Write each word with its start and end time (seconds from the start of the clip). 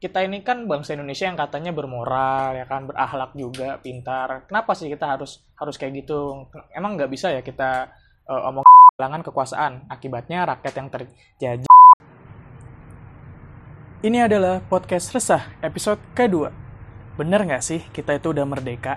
kita 0.00 0.24
ini 0.24 0.40
kan 0.40 0.64
bangsa 0.64 0.96
Indonesia 0.96 1.28
yang 1.28 1.36
katanya 1.36 1.76
bermoral 1.76 2.56
ya 2.56 2.64
kan 2.64 2.88
berakhlak 2.88 3.36
juga 3.36 3.76
pintar. 3.84 4.48
Kenapa 4.48 4.72
sih 4.72 4.88
kita 4.88 5.16
harus 5.16 5.44
harus 5.60 5.76
kayak 5.76 6.02
gitu? 6.02 6.48
Emang 6.72 6.96
nggak 6.96 7.12
bisa 7.12 7.28
ya 7.28 7.44
kita 7.44 7.92
uh, 8.24 8.48
omong 8.48 8.64
kehilangan 8.96 9.20
kekuasaan? 9.28 9.72
Akibatnya 9.92 10.48
rakyat 10.48 10.74
yang 10.74 10.88
terjadi 10.88 11.68
ini 14.00 14.16
adalah 14.16 14.64
podcast 14.64 15.12
resah 15.12 15.52
episode 15.60 16.00
kedua. 16.16 16.48
Bener 17.20 17.44
nggak 17.44 17.60
sih 17.60 17.84
kita 17.92 18.16
itu 18.16 18.32
udah 18.32 18.48
merdeka 18.48 18.96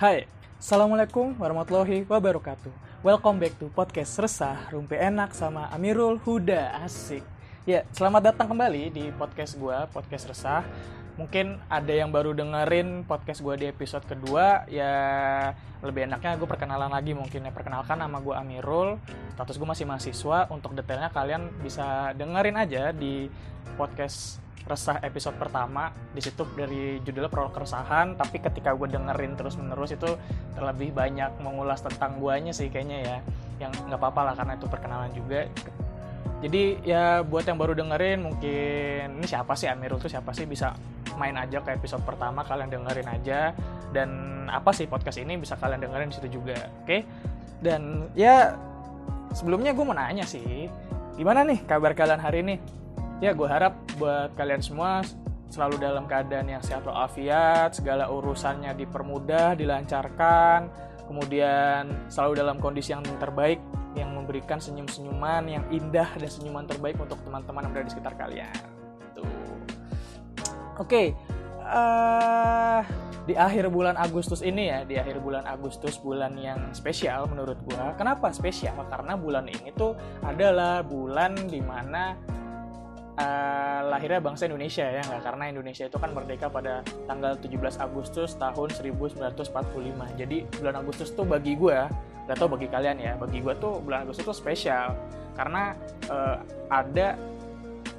Hai, 0.00 0.24
Assalamualaikum 0.56 1.36
warahmatullahi 1.36 2.08
wabarakatuh. 2.08 2.72
Welcome 3.04 3.36
back 3.36 3.60
to 3.60 3.68
podcast 3.68 4.16
Resah 4.16 4.72
Rumpi 4.72 4.96
Enak 4.96 5.36
sama 5.36 5.68
Amirul 5.76 6.16
Huda. 6.16 6.72
Asik. 6.80 7.20
Ya, 7.68 7.84
selamat 7.92 8.32
datang 8.32 8.48
kembali 8.48 8.96
di 8.96 9.12
podcast 9.12 9.60
gue, 9.60 9.76
podcast 9.92 10.24
Resah. 10.32 10.64
Mungkin 11.20 11.60
ada 11.68 11.92
yang 11.92 12.08
baru 12.08 12.32
dengerin 12.32 13.04
podcast 13.04 13.44
gue 13.44 13.52
di 13.60 13.66
episode 13.68 14.00
kedua 14.08 14.64
Ya 14.72 14.92
lebih 15.84 16.08
enaknya 16.08 16.40
gue 16.40 16.48
perkenalan 16.48 16.88
lagi 16.88 17.12
mungkin 17.12 17.44
ya. 17.44 17.52
Perkenalkan 17.52 18.00
nama 18.00 18.24
gue 18.24 18.32
Amirul. 18.32 18.96
Status 19.36 19.60
gue 19.60 19.68
masih 19.68 19.84
mahasiswa. 19.84 20.48
Untuk 20.48 20.72
detailnya 20.72 21.12
kalian 21.12 21.52
bisa 21.60 22.16
dengerin 22.16 22.56
aja 22.56 22.96
di 22.96 23.28
podcast 23.76 24.40
resah 24.66 25.00
episode 25.04 25.36
pertama. 25.36 25.92
Di 26.12 26.20
situ 26.24 26.44
dari 26.56 27.00
judulnya 27.04 27.30
prolog 27.30 27.52
keresahan 27.54 28.16
tapi 28.16 28.42
ketika 28.42 28.74
gue 28.76 28.88
dengerin 28.90 29.36
terus 29.36 29.56
menerus 29.60 29.94
itu 29.94 30.08
terlebih 30.56 30.92
banyak 30.92 31.40
mengulas 31.40 31.84
tentang 31.84 32.18
guanya 32.18 32.52
sih 32.52 32.68
kayaknya 32.68 32.98
ya. 33.00 33.16
Yang 33.66 33.72
nggak 33.88 34.00
apa-apa 34.00 34.20
lah 34.32 34.34
karena 34.36 34.52
itu 34.56 34.66
perkenalan 34.68 35.12
juga. 35.12 35.40
Jadi 36.40 36.80
ya 36.88 37.20
buat 37.20 37.44
yang 37.44 37.60
baru 37.60 37.76
dengerin 37.76 38.24
mungkin 38.24 39.20
ini 39.20 39.26
siapa 39.28 39.52
sih? 39.52 39.68
Amirul 39.68 40.00
tuh 40.00 40.08
siapa 40.08 40.32
sih? 40.32 40.48
Bisa 40.48 40.72
main 41.20 41.36
aja 41.36 41.60
ke 41.60 41.76
episode 41.76 42.00
pertama 42.02 42.40
kalian 42.42 42.72
dengerin 42.72 43.08
aja. 43.08 43.52
Dan 43.92 44.44
apa 44.48 44.72
sih 44.72 44.88
podcast 44.88 45.20
ini? 45.20 45.36
Bisa 45.36 45.60
kalian 45.60 45.84
dengerin 45.84 46.08
di 46.08 46.16
situ 46.16 46.40
juga 46.40 46.56
oke? 46.56 46.88
Okay? 46.88 47.00
dan 47.60 48.08
ya 48.16 48.56
sebelumnya 49.36 49.76
gue 49.76 49.84
mau 49.84 49.94
nanya 49.94 50.24
sih 50.24 50.66
gimana 51.14 51.44
nih 51.44 51.60
kabar 51.68 51.92
kalian 51.92 52.20
hari 52.20 52.40
ini 52.40 52.56
ya 53.20 53.36
gue 53.36 53.48
harap 53.48 53.76
buat 54.00 54.32
kalian 54.34 54.64
semua 54.64 55.04
selalu 55.50 55.82
dalam 55.82 56.06
keadaan 56.06 56.46
yang 56.46 56.62
sehat 56.62 56.86
walafiat, 56.86 57.74
segala 57.74 58.06
urusannya 58.06 58.70
dipermudah, 58.78 59.58
dilancarkan, 59.58 60.70
kemudian 61.10 61.90
selalu 62.06 62.38
dalam 62.38 62.56
kondisi 62.62 62.94
yang 62.94 63.02
terbaik, 63.18 63.58
yang 63.98 64.14
memberikan 64.14 64.62
senyum-senyuman 64.62 65.50
yang 65.50 65.64
indah 65.74 66.06
dan 66.14 66.30
senyuman 66.30 66.62
terbaik 66.70 66.94
untuk 67.02 67.18
teman-teman 67.26 67.66
yang 67.66 67.72
berada 67.74 67.86
di 67.90 67.92
sekitar 67.98 68.14
kalian. 68.14 68.54
Tuh. 69.18 69.26
Oke, 69.26 69.50
okay. 70.78 71.06
uh, 71.66 72.78
eh, 72.78 72.80
di 73.26 73.34
akhir 73.34 73.74
bulan 73.74 73.98
Agustus 73.98 74.46
ini 74.46 74.70
ya, 74.70 74.86
di 74.86 74.94
akhir 75.02 75.18
bulan 75.18 75.42
Agustus 75.50 75.98
bulan 75.98 76.38
yang 76.38 76.70
spesial 76.70 77.26
menurut 77.26 77.58
gue. 77.66 77.84
Kenapa 77.98 78.30
spesial? 78.30 78.78
Karena 78.86 79.18
bulan 79.18 79.50
ini 79.50 79.74
tuh 79.74 79.98
adalah 80.22 80.86
bulan 80.86 81.34
di 81.50 81.58
mana 81.58 82.14
uh, 83.20 83.80
lahirnya 83.92 84.20
bangsa 84.24 84.48
Indonesia 84.48 84.86
ya 84.88 85.02
nggak? 85.04 85.22
Karena 85.22 85.44
Indonesia 85.52 85.84
itu 85.86 85.98
kan 86.00 86.10
merdeka 86.16 86.46
pada 86.48 86.80
tanggal 87.04 87.36
17 87.36 87.84
Agustus 87.84 88.34
tahun 88.40 88.68
1945 88.72 90.20
jadi 90.20 90.38
bulan 90.58 90.74
Agustus 90.80 91.08
tuh 91.12 91.28
bagi 91.28 91.54
gue 91.54 91.78
nggak 92.26 92.36
tau 92.38 92.46
bagi 92.46 92.70
kalian 92.70 92.96
ya 93.02 93.12
bagi 93.18 93.42
gue 93.42 93.54
tuh 93.58 93.82
bulan 93.84 94.08
Agustus 94.08 94.24
tuh 94.24 94.36
spesial. 94.36 94.96
Karena 95.36 95.76
uh, 96.08 96.36
ada 96.68 97.16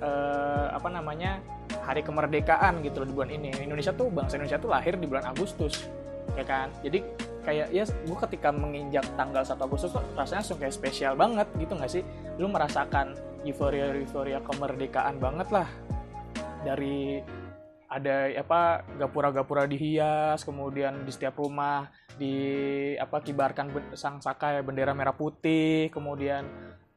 uh, 0.02 0.68
apa 0.74 0.90
namanya 0.90 1.42
hari 1.82 2.06
kemerdekaan 2.06 2.84
gitu 2.86 3.02
loh 3.02 3.08
di 3.08 3.16
bulan 3.16 3.32
ini. 3.32 3.50
Indonesia 3.62 3.94
tuh 3.96 4.12
bangsa 4.12 4.38
Indonesia 4.38 4.60
tuh 4.62 4.70
lahir 4.70 4.98
di 4.98 5.08
bulan 5.08 5.26
Agustus 5.30 5.88
ya 6.36 6.46
kan? 6.46 6.70
Jadi 6.82 7.02
kayak 7.42 7.74
ya 7.74 7.84
gue 7.90 8.18
ketika 8.30 8.54
menginjak 8.54 9.06
tanggal 9.18 9.42
1 9.42 9.58
Agustus 9.58 9.90
tuh 9.90 10.04
rasanya 10.14 10.46
langsung 10.46 10.60
kayak 10.62 10.74
spesial 10.78 11.14
banget 11.18 11.48
gitu 11.58 11.74
nggak 11.74 11.92
sih? 11.92 12.04
Lu 12.38 12.48
merasakan 12.48 13.18
euforia 13.46 13.94
euforia 13.94 14.40
kemerdekaan 14.44 15.18
banget 15.18 15.50
lah. 15.50 15.70
Dari 16.62 17.22
ada 17.92 18.32
apa 18.40 18.88
gapura-gapura 18.96 19.68
dihias 19.68 20.48
kemudian 20.48 21.04
di 21.04 21.12
setiap 21.12 21.36
rumah 21.44 21.92
di 22.16 22.36
apa 22.96 23.20
kibarkan 23.20 23.68
sang 24.00 24.24
saka 24.24 24.64
bendera 24.64 24.96
merah 24.96 25.12
putih 25.12 25.92
kemudian 25.92 26.48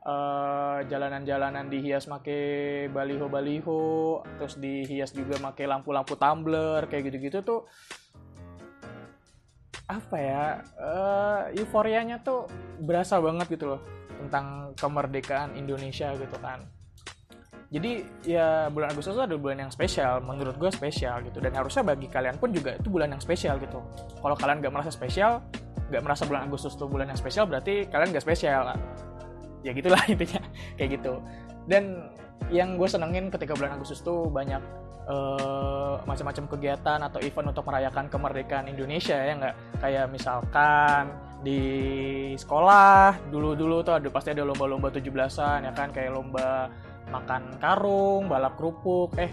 uh, 0.06 0.78
jalanan-jalanan 0.86 1.66
dihias 1.66 2.06
make 2.06 2.86
baliho-baliho 2.94 4.22
terus 4.38 4.54
dihias 4.54 5.10
juga 5.10 5.34
make 5.42 5.66
lampu-lampu 5.66 6.14
tumbler 6.14 6.86
kayak 6.86 7.10
gitu-gitu 7.10 7.42
tuh 7.42 7.60
apa 9.90 10.16
ya 10.16 10.44
uh, 10.78 11.40
euforianya 11.58 12.22
tuh 12.22 12.46
berasa 12.80 13.18
banget 13.18 13.50
gitu 13.50 13.74
loh 13.76 13.82
tentang 14.22 14.76
kemerdekaan 14.78 15.58
Indonesia 15.58 16.14
gitu 16.14 16.36
kan. 16.38 16.62
Jadi 17.74 18.06
ya 18.22 18.70
bulan 18.70 18.94
Agustus 18.94 19.18
itu 19.18 19.22
adalah 19.26 19.40
bulan 19.40 19.66
yang 19.66 19.72
spesial 19.74 20.22
menurut 20.22 20.54
gue 20.54 20.70
spesial 20.70 21.26
gitu. 21.26 21.42
Dan 21.42 21.50
harusnya 21.58 21.82
bagi 21.82 22.06
kalian 22.06 22.38
pun 22.38 22.54
juga 22.54 22.78
itu 22.78 22.86
bulan 22.86 23.10
yang 23.10 23.22
spesial 23.22 23.58
gitu. 23.58 23.82
Kalau 24.22 24.36
kalian 24.38 24.62
gak 24.62 24.72
merasa 24.74 24.94
spesial 24.94 25.42
gak 25.90 26.00
merasa 26.00 26.24
bulan 26.24 26.48
Agustus 26.48 26.78
itu 26.78 26.86
bulan 26.88 27.12
yang 27.12 27.18
spesial 27.18 27.44
berarti 27.44 27.84
kalian 27.92 28.08
gak 28.16 28.24
spesial 28.24 28.72
ya 29.64 29.72
gitulah 29.72 30.00
intinya 30.12 30.40
kayak 30.76 31.00
gitu. 31.00 31.18
Dan 31.64 32.12
yang 32.52 32.76
gue 32.76 32.86
senengin 32.86 33.32
ketika 33.32 33.56
bulan 33.56 33.80
Agustus 33.80 34.04
tuh 34.04 34.28
banyak 34.28 34.60
uh, 35.08 36.04
macam-macam 36.04 36.44
kegiatan 36.56 36.98
atau 37.00 37.18
event 37.24 37.48
untuk 37.50 37.64
merayakan 37.64 38.06
kemerdekaan 38.12 38.68
Indonesia 38.68 39.16
ya 39.16 39.32
nggak? 39.34 39.56
Kayak 39.80 40.06
misalkan 40.12 41.02
di 41.44 41.62
sekolah 42.34 43.28
dulu-dulu 43.28 43.84
tuh 43.84 44.00
ada 44.00 44.08
pasti 44.08 44.32
ada 44.32 44.42
lomba-lomba 44.42 44.88
17-an 44.88 45.68
ya 45.68 45.72
kan 45.76 45.92
kayak 45.92 46.16
lomba 46.16 46.72
makan 47.12 47.60
karung, 47.60 48.32
balap 48.32 48.56
kerupuk, 48.56 49.12
eh 49.20 49.28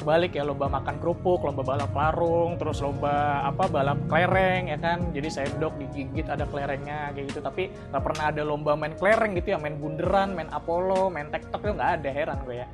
kebalik 0.00 0.32
ya 0.32 0.48
lomba 0.48 0.72
makan 0.72 0.96
kerupuk, 0.96 1.44
lomba 1.44 1.60
balap 1.60 1.92
karung, 1.92 2.56
terus 2.56 2.80
lomba 2.80 3.44
apa 3.44 3.68
balap 3.68 4.00
kelereng 4.08 4.72
ya 4.72 4.80
kan. 4.80 5.12
Jadi 5.12 5.28
saya 5.28 5.46
dok 5.60 5.76
digigit 5.76 6.24
ada 6.26 6.48
kelerengnya 6.48 7.12
kayak 7.12 7.36
gitu. 7.36 7.44
Tapi 7.44 7.68
nggak 7.92 8.02
pernah 8.02 8.24
ada 8.32 8.42
lomba 8.42 8.72
main 8.74 8.96
kelereng 8.96 9.36
gitu 9.36 9.54
ya, 9.54 9.58
main 9.60 9.76
bunderan, 9.76 10.32
main 10.32 10.48
Apollo, 10.48 11.12
main 11.12 11.28
tektok 11.28 11.60
itu 11.68 11.72
nggak 11.76 11.92
ada 12.00 12.10
heran 12.10 12.40
gue 12.48 12.64
ya 12.64 12.68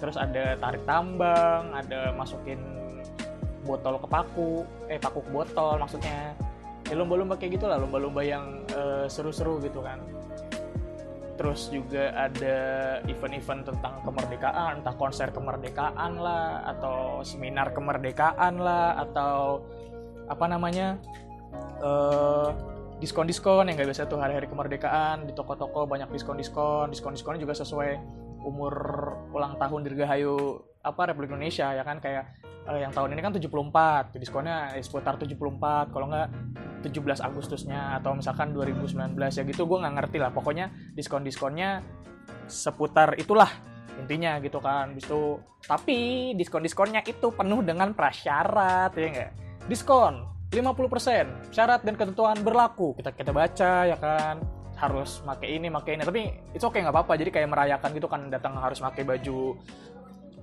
terus 0.00 0.16
ada 0.16 0.56
tarik 0.56 0.82
tambang 0.88 1.76
ada 1.76 2.10
masukin 2.16 2.58
botol 3.68 4.00
ke 4.00 4.08
paku 4.08 4.64
eh 4.88 4.96
paku 4.96 5.20
ke 5.20 5.30
botol 5.30 5.76
maksudnya 5.76 6.32
ya 6.90 6.98
lomba-lomba 6.98 7.38
kayak 7.38 7.62
gitulah 7.62 7.78
lomba-lomba 7.78 8.20
yang 8.26 8.66
uh, 8.74 9.06
seru-seru 9.06 9.62
gitu 9.62 9.80
kan. 9.80 10.02
Terus 11.38 11.72
juga 11.72 12.12
ada 12.12 12.58
event-event 13.08 13.72
tentang 13.72 14.02
kemerdekaan 14.04 14.84
entah 14.84 14.92
konser 14.98 15.32
kemerdekaan 15.32 16.20
lah 16.20 16.66
atau 16.76 17.24
seminar 17.24 17.72
kemerdekaan 17.72 18.60
lah 18.60 18.98
atau 19.00 19.64
apa 20.28 20.44
namanya 20.50 21.00
uh, 21.80 22.52
diskon-diskon 23.00 23.72
yang 23.72 23.80
nggak 23.80 23.88
biasa 23.88 24.04
tuh 24.04 24.20
hari-hari 24.20 24.44
kemerdekaan 24.50 25.24
di 25.24 25.32
toko-toko 25.32 25.88
banyak 25.88 26.12
diskon-diskon. 26.12 26.92
Diskon-diskonnya 26.92 27.40
juga 27.40 27.56
sesuai 27.56 27.96
umur 28.44 28.74
ulang 29.32 29.56
tahun 29.56 29.80
Dirgahayu 29.88 30.60
apa 30.84 31.08
Republik 31.08 31.32
Indonesia 31.32 31.72
ya 31.72 31.80
kan? 31.86 32.04
Kayak 32.04 32.36
uh, 32.66 32.78
yang 32.80 32.92
tahun 32.92 33.16
ini 33.16 33.20
kan 33.22 33.32
74 33.36 34.20
diskonnya 34.20 34.76
ya 34.76 34.82
seputar 34.82 35.16
74 35.16 35.92
kalau 35.92 36.06
nggak 36.10 36.28
17 36.84 37.20
Agustusnya 37.20 38.00
atau 38.00 38.16
misalkan 38.16 38.56
2019 38.56 39.16
ya 39.16 39.42
gitu 39.44 39.62
gue 39.68 39.78
nggak 39.80 39.94
ngerti 40.00 40.18
lah. 40.20 40.32
Pokoknya 40.32 40.72
diskon-diskonnya 40.96 41.84
seputar 42.48 43.16
itulah 43.20 43.52
intinya 44.00 44.40
gitu 44.40 44.58
kan. 44.58 44.96
Itu 44.96 45.40
tapi 45.64 46.32
diskon-diskonnya 46.36 47.04
itu 47.04 47.32
penuh 47.32 47.60
dengan 47.60 47.92
prasyarat 47.92 48.96
ya 48.96 49.06
enggak 49.08 49.32
diskon 49.68 50.26
50% 50.50 51.54
syarat 51.54 51.80
dan 51.86 51.94
ketentuan 51.94 52.42
berlaku. 52.42 52.98
Kita 52.98 53.14
kita 53.14 53.30
baca 53.30 53.86
ya 53.86 53.94
kan? 53.94 54.42
Harus 54.74 55.22
make 55.22 55.46
ini 55.46 55.70
make 55.70 55.94
ini. 55.94 56.02
Tapi 56.02 56.20
itu 56.56 56.64
oke 56.66 56.74
okay, 56.74 56.82
nggak 56.82 56.90
apa-apa. 56.90 57.14
Jadi 57.14 57.30
kayak 57.30 57.48
merayakan 57.54 57.90
gitu 57.94 58.10
kan 58.10 58.26
datang 58.32 58.58
harus 58.58 58.82
pakai 58.82 59.06
baju 59.06 59.54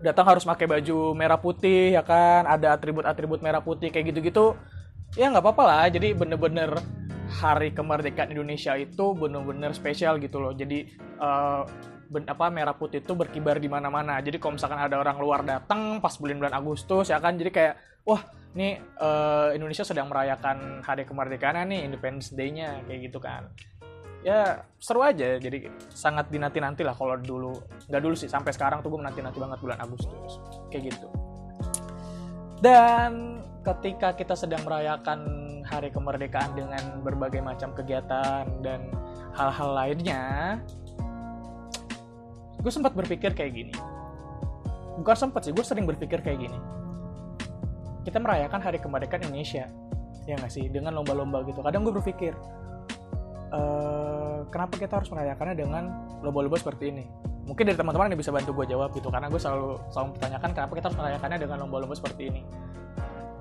datang 0.01 0.25
harus 0.27 0.43
pakai 0.45 0.65
baju 0.69 1.13
merah 1.17 1.39
putih 1.39 1.95
ya 1.95 2.03
kan? 2.05 2.45
Ada 2.45 2.77
atribut-atribut 2.77 3.39
merah 3.41 3.61
putih 3.61 3.89
kayak 3.89 4.13
gitu-gitu. 4.13 4.55
Ya 5.15 5.31
nggak 5.31 5.43
apa-apa 5.43 5.63
lah. 5.63 5.83
Jadi 5.89 6.13
bener-bener 6.13 6.77
hari 7.27 7.75
kemerdekaan 7.75 8.31
Indonesia 8.31 8.73
itu 8.79 9.15
bener-bener 9.17 9.75
spesial 9.75 10.19
gitu 10.19 10.39
loh. 10.39 10.55
Jadi 10.55 10.87
uh, 11.19 11.67
ben, 12.07 12.23
apa 12.27 12.47
merah 12.47 12.75
putih 12.75 13.03
itu 13.03 13.13
berkibar 13.13 13.59
di 13.59 13.67
mana-mana. 13.67 14.19
Jadi 14.23 14.39
kalau 14.39 14.55
misalkan 14.55 14.79
ada 14.79 14.95
orang 14.99 15.17
luar 15.19 15.41
datang 15.43 15.99
pas 15.99 16.15
bulan-bulan 16.15 16.55
Agustus 16.55 17.11
ya 17.11 17.19
kan? 17.19 17.35
Jadi 17.35 17.49
kayak 17.51 17.75
wah 18.07 18.23
nih 18.55 18.79
uh, 18.97 19.53
Indonesia 19.53 19.85
sedang 19.85 20.09
merayakan 20.09 20.81
hari 20.81 21.05
kemerdekaan 21.05 21.67
nih 21.69 21.85
Independence 21.85 22.33
Day-nya 22.33 22.81
kayak 22.89 23.11
gitu 23.11 23.21
kan 23.21 23.51
ya 24.25 24.65
seru 24.77 25.01
aja. 25.03 25.37
Jadi 25.37 25.67
sangat 25.91 26.29
dinanti 26.29 26.61
nanti 26.61 26.81
lah 26.81 26.93
kalau 26.97 27.17
dulu. 27.17 27.53
Nggak 27.89 28.01
dulu 28.01 28.15
sih 28.17 28.29
sampai 28.29 28.53
sekarang 28.53 28.81
tuh 28.81 28.93
gue 28.93 28.99
menanti 29.01 29.21
nanti 29.21 29.37
banget 29.37 29.59
bulan 29.61 29.77
Agustus. 29.81 30.41
Kayak 30.73 30.93
gitu. 30.93 31.07
Dan 32.61 33.41
ketika 33.61 34.15
kita 34.15 34.33
sedang 34.33 34.63
merayakan 34.65 35.19
hari 35.67 35.91
kemerdekaan 35.91 36.55
dengan 36.55 37.03
berbagai 37.03 37.43
macam 37.43 37.75
kegiatan 37.75 38.47
dan 38.63 38.87
hal-hal 39.35 39.75
lainnya 39.75 40.55
gue 42.57 42.71
sempat 42.73 42.95
berpikir 42.97 43.35
kayak 43.37 43.53
gini. 43.53 43.75
Bukan 44.97 45.15
sempat 45.15 45.45
sih 45.45 45.53
gue 45.53 45.61
sering 45.61 45.85
berpikir 45.85 46.23
kayak 46.25 46.41
gini. 46.41 46.59
Kita 48.01 48.17
merayakan 48.23 48.63
hari 48.63 48.79
kemerdekaan 48.81 49.27
Indonesia. 49.29 49.67
Ya 50.25 50.35
nggak 50.35 50.51
sih? 50.51 50.65
Dengan 50.67 50.97
lomba-lomba 50.97 51.43
gitu. 51.45 51.61
Kadang 51.61 51.85
gue 51.85 51.93
berpikir 51.93 52.33
e, 53.49 53.61
kenapa 54.51 54.73
kita 54.75 54.99
harus 55.01 55.09
merayakannya 55.11 55.55
dengan 55.55 55.83
lomba-lomba 56.21 56.59
seperti 56.59 56.91
ini? 56.93 57.05
Mungkin 57.47 57.63
dari 57.63 57.77
teman-teman 57.79 58.11
yang 58.11 58.19
bisa 58.19 58.31
bantu 58.35 58.51
gue 58.51 58.67
jawab 58.67 58.91
gitu 58.91 59.07
karena 59.07 59.31
gue 59.31 59.39
selalu 59.39 59.79
selalu 59.91 60.05
mempertanyakan 60.11 60.49
kenapa 60.51 60.71
kita 60.75 60.85
harus 60.91 60.99
merayakannya 60.99 61.37
dengan 61.39 61.57
lomba-lomba 61.63 61.95
seperti 61.95 62.21
ini. 62.27 62.41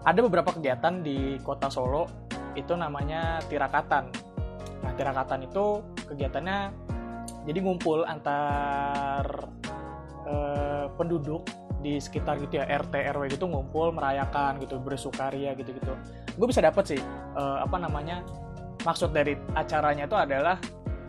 Ada 0.06 0.20
beberapa 0.22 0.54
kegiatan 0.54 1.02
di 1.02 1.38
kota 1.42 1.66
Solo 1.66 2.06
itu 2.54 2.72
namanya 2.78 3.42
tirakatan. 3.50 4.14
Nah 4.86 4.92
tirakatan 4.94 5.50
itu 5.50 5.82
kegiatannya 6.06 6.58
jadi 7.46 7.58
ngumpul 7.62 8.06
antar 8.06 9.50
uh, 10.26 10.86
penduduk 10.94 11.46
di 11.80 12.02
sekitar 12.02 12.42
gitu 12.42 12.58
ya 12.58 12.66
RT 12.66 13.14
RW 13.14 13.30
gitu 13.30 13.46
ngumpul 13.46 13.94
merayakan 13.94 14.58
gitu 14.58 14.82
bersukaria 14.82 15.54
gitu 15.54 15.70
gitu 15.70 15.92
gue 16.36 16.46
bisa 16.50 16.58
dapet 16.58 16.96
sih 16.96 17.00
uh, 17.38 17.62
apa 17.62 17.78
namanya 17.78 18.26
maksud 18.86 19.10
dari 19.10 19.34
acaranya 19.58 20.06
itu 20.06 20.14
adalah 20.14 20.56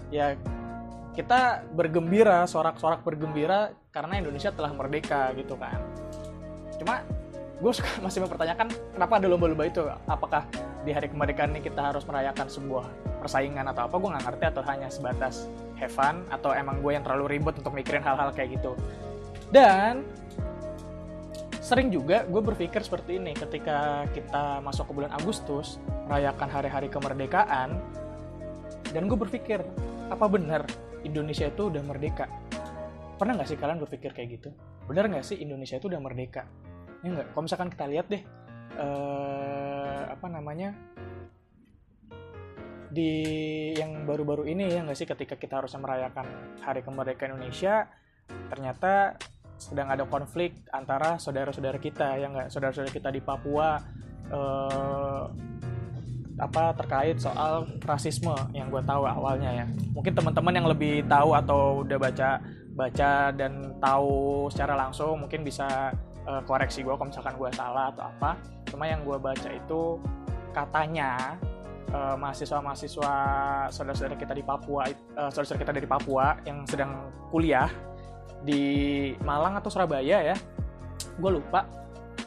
ya 0.09 0.33
kita 1.13 1.65
bergembira 1.73 2.49
sorak-sorak 2.49 3.05
bergembira 3.05 3.73
karena 3.93 4.17
Indonesia 4.17 4.49
telah 4.49 4.73
merdeka 4.73 5.29
gitu 5.37 5.53
kan. 5.57 5.77
Cuma 6.81 7.05
gue 7.57 7.71
suka 7.73 7.89
masih 8.05 8.25
mempertanyakan 8.25 8.73
kenapa 8.97 9.13
ada 9.21 9.27
lomba-lomba 9.29 9.69
itu? 9.69 9.85
Apakah 10.09 10.49
di 10.81 10.93
hari 10.93 11.09
kemerdekaan 11.13 11.53
ini 11.53 11.61
kita 11.61 11.93
harus 11.93 12.01
merayakan 12.09 12.49
sebuah 12.49 12.85
persaingan 13.21 13.65
atau 13.69 13.85
apa? 13.85 13.95
Gue 13.97 14.09
nggak 14.09 14.25
ngerti 14.25 14.43
atau 14.57 14.63
hanya 14.65 14.87
sebatas 14.89 15.45
have 15.77 15.93
fun 15.93 16.25
atau 16.33 16.53
emang 16.57 16.81
gue 16.81 16.97
yang 16.97 17.05
terlalu 17.05 17.37
ribet 17.37 17.57
untuk 17.61 17.73
mikirin 17.77 18.01
hal-hal 18.01 18.33
kayak 18.33 18.57
gitu. 18.57 18.73
Dan 19.53 20.05
sering 21.67 21.91
juga 21.91 22.23
gue 22.23 22.39
berpikir 22.39 22.79
seperti 22.79 23.19
ini 23.19 23.35
ketika 23.35 24.07
kita 24.15 24.63
masuk 24.63 24.87
ke 24.87 25.03
bulan 25.03 25.11
Agustus 25.11 25.83
merayakan 26.07 26.47
hari-hari 26.47 26.87
kemerdekaan 26.87 27.83
dan 28.95 29.03
gue 29.11 29.19
berpikir 29.19 29.59
apa 30.07 30.25
benar 30.31 30.63
Indonesia 31.03 31.43
itu 31.43 31.67
udah 31.67 31.83
merdeka? 31.83 32.31
Pernah 33.19 33.35
nggak 33.35 33.49
sih 33.51 33.59
kalian 33.59 33.83
berpikir 33.83 34.15
kayak 34.15 34.39
gitu? 34.39 34.49
Benar 34.87 35.11
nggak 35.11 35.27
sih 35.27 35.43
Indonesia 35.43 35.75
itu 35.75 35.91
udah 35.91 35.99
merdeka? 35.99 36.47
Ya 37.03 37.11
nggak? 37.11 37.35
Kalau 37.35 37.43
misalkan 37.43 37.67
kita 37.67 37.85
lihat 37.91 38.07
deh 38.07 38.23
eh, 38.79 40.01
apa 40.07 40.27
namanya 40.31 40.71
di 42.87 43.11
yang 43.75 44.07
baru-baru 44.07 44.47
ini 44.47 44.71
ya 44.71 44.87
nggak 44.87 44.95
sih 44.95 45.03
ketika 45.03 45.35
kita 45.35 45.59
harus 45.59 45.75
merayakan 45.75 46.31
Hari 46.63 46.79
Kemerdekaan 46.79 47.35
Indonesia 47.35 47.91
ternyata 48.47 49.19
sedang 49.57 49.89
ada 49.89 50.05
konflik 50.05 50.53
antara 50.69 51.17
saudara-saudara 51.17 51.81
kita 51.81 52.17
ya 52.17 52.29
nggak? 52.29 52.47
Saudara-saudara 52.53 52.93
kita 52.93 53.09
di 53.09 53.21
Papua 53.21 53.81
eh, 54.29 55.23
apa 56.37 56.69
terkait 56.77 57.17
soal 57.17 57.65
rasisme 57.81 58.33
yang 58.53 58.69
gue 58.69 58.81
tahu 58.85 59.09
awalnya 59.09 59.65
ya. 59.65 59.65
Mungkin 59.97 60.13
teman-teman 60.13 60.53
yang 60.53 60.67
lebih 60.69 61.01
tahu 61.09 61.33
atau 61.33 61.81
udah 61.81 61.97
baca 61.97 62.37
baca 62.77 63.33
dan 63.33 63.73
tahu 63.81 64.45
secara 64.53 64.77
langsung 64.77 65.17
mungkin 65.25 65.41
bisa 65.41 65.89
uh, 66.29 66.41
koreksi 66.45 66.85
gue 66.85 66.93
kalau 66.93 67.09
misalkan 67.09 67.33
gue 67.41 67.49
salah 67.57 67.89
atau 67.89 68.05
apa. 68.05 68.37
Cuma 68.69 68.85
yang 68.85 69.01
gue 69.01 69.17
baca 69.17 69.49
itu 69.49 69.97
katanya 70.53 71.41
uh, 71.89 72.13
mahasiswa-mahasiswa 72.21 73.13
saudara-saudara 73.73 74.15
kita 74.21 74.33
di 74.37 74.45
Papua 74.45 74.85
uh, 75.17 75.29
saudara-saudara 75.33 75.61
kita 75.65 75.73
dari 75.73 75.87
Papua 75.89 76.37
yang 76.45 76.69
sedang 76.69 77.09
kuliah 77.33 77.65
di 78.43 78.63
Malang 79.23 79.57
atau 79.57 79.69
Surabaya 79.71 80.33
ya 80.33 80.35
gue 81.17 81.31
lupa. 81.31 81.65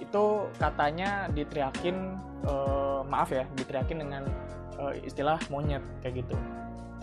Itu 0.00 0.50
katanya 0.58 1.30
diteriakin 1.30 1.96
uh, 2.46 3.00
maaf 3.06 3.30
ya 3.30 3.46
diteriakin 3.54 3.98
dengan 4.02 4.22
uh, 4.80 4.92
istilah 5.04 5.38
monyet 5.52 5.82
kayak 6.02 6.24
gitu. 6.26 6.34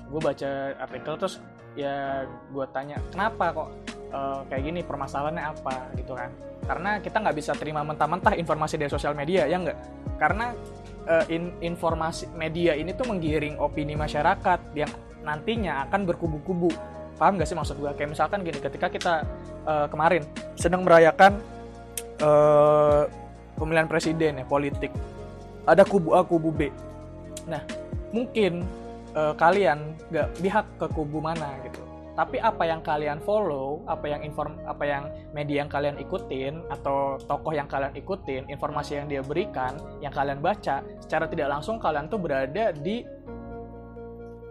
Gue 0.07 0.21
baca 0.23 0.75
artikel 0.79 1.13
terus 1.19 1.39
ya 1.77 2.25
gue 2.25 2.65
tanya 2.73 2.97
kenapa 3.13 3.53
kok 3.53 3.69
uh, 4.11 4.41
kayak 4.51 4.63
gini? 4.65 4.79
Permasalahannya 4.83 5.43
apa? 5.45 5.93
Gitu 5.95 6.13
kan. 6.15 6.31
Karena 6.67 6.99
kita 6.99 7.23
nggak 7.23 7.37
bisa 7.37 7.55
terima 7.55 7.79
mentah-mentah 7.85 8.35
informasi 8.35 8.75
dari 8.75 8.91
sosial 8.91 9.15
media 9.15 9.47
ya 9.47 9.55
nggak? 9.55 9.77
Karena 10.19 10.51
uh, 11.07 11.25
in, 11.31 11.55
informasi 11.63 12.27
media 12.35 12.75
ini 12.75 12.91
tuh 12.91 13.07
menggiring 13.07 13.55
opini 13.61 13.95
masyarakat 13.95 14.75
yang 14.75 14.91
nantinya 15.23 15.87
akan 15.87 16.07
berkubu-kubu 16.07 16.71
paham 17.17 17.35
nggak 17.41 17.49
sih 17.49 17.57
maksud 17.57 17.75
gue 17.81 17.91
kayak 17.97 18.13
misalkan 18.13 18.45
gini 18.45 18.61
ketika 18.61 18.87
kita 18.87 19.13
uh, 19.65 19.89
kemarin 19.89 20.23
sedang 20.53 20.85
merayakan 20.85 21.41
uh, 22.21 23.09
pemilihan 23.57 23.89
presiden 23.89 24.39
ya 24.39 24.45
politik 24.45 24.93
ada 25.67 25.83
kubu 25.83 26.15
A 26.15 26.23
kubu 26.23 26.53
B. 26.53 26.71
Nah 27.49 27.61
mungkin 28.15 28.63
uh, 29.17 29.33
kalian 29.35 29.97
nggak 30.13 30.27
pihak 30.39 30.65
ke 30.79 30.87
kubu 30.95 31.19
mana 31.19 31.57
gitu. 31.67 31.83
Tapi 32.17 32.41
apa 32.41 32.65
yang 32.65 32.81
kalian 32.81 33.21
follow, 33.21 33.85
apa 33.85 34.09
yang 34.09 34.25
inform, 34.25 34.57
apa 34.65 34.89
yang 34.89 35.05
media 35.37 35.61
yang 35.61 35.69
kalian 35.69 36.01
ikutin 36.01 36.65
atau 36.73 37.21
tokoh 37.29 37.53
yang 37.53 37.69
kalian 37.69 37.93
ikutin, 37.93 38.49
informasi 38.49 38.97
yang 38.97 39.05
dia 39.05 39.21
berikan, 39.21 39.77
yang 40.01 40.09
kalian 40.09 40.41
baca, 40.41 40.81
secara 40.97 41.29
tidak 41.29 41.45
langsung 41.53 41.77
kalian 41.77 42.09
tuh 42.09 42.17
berada 42.17 42.73
di 42.73 43.05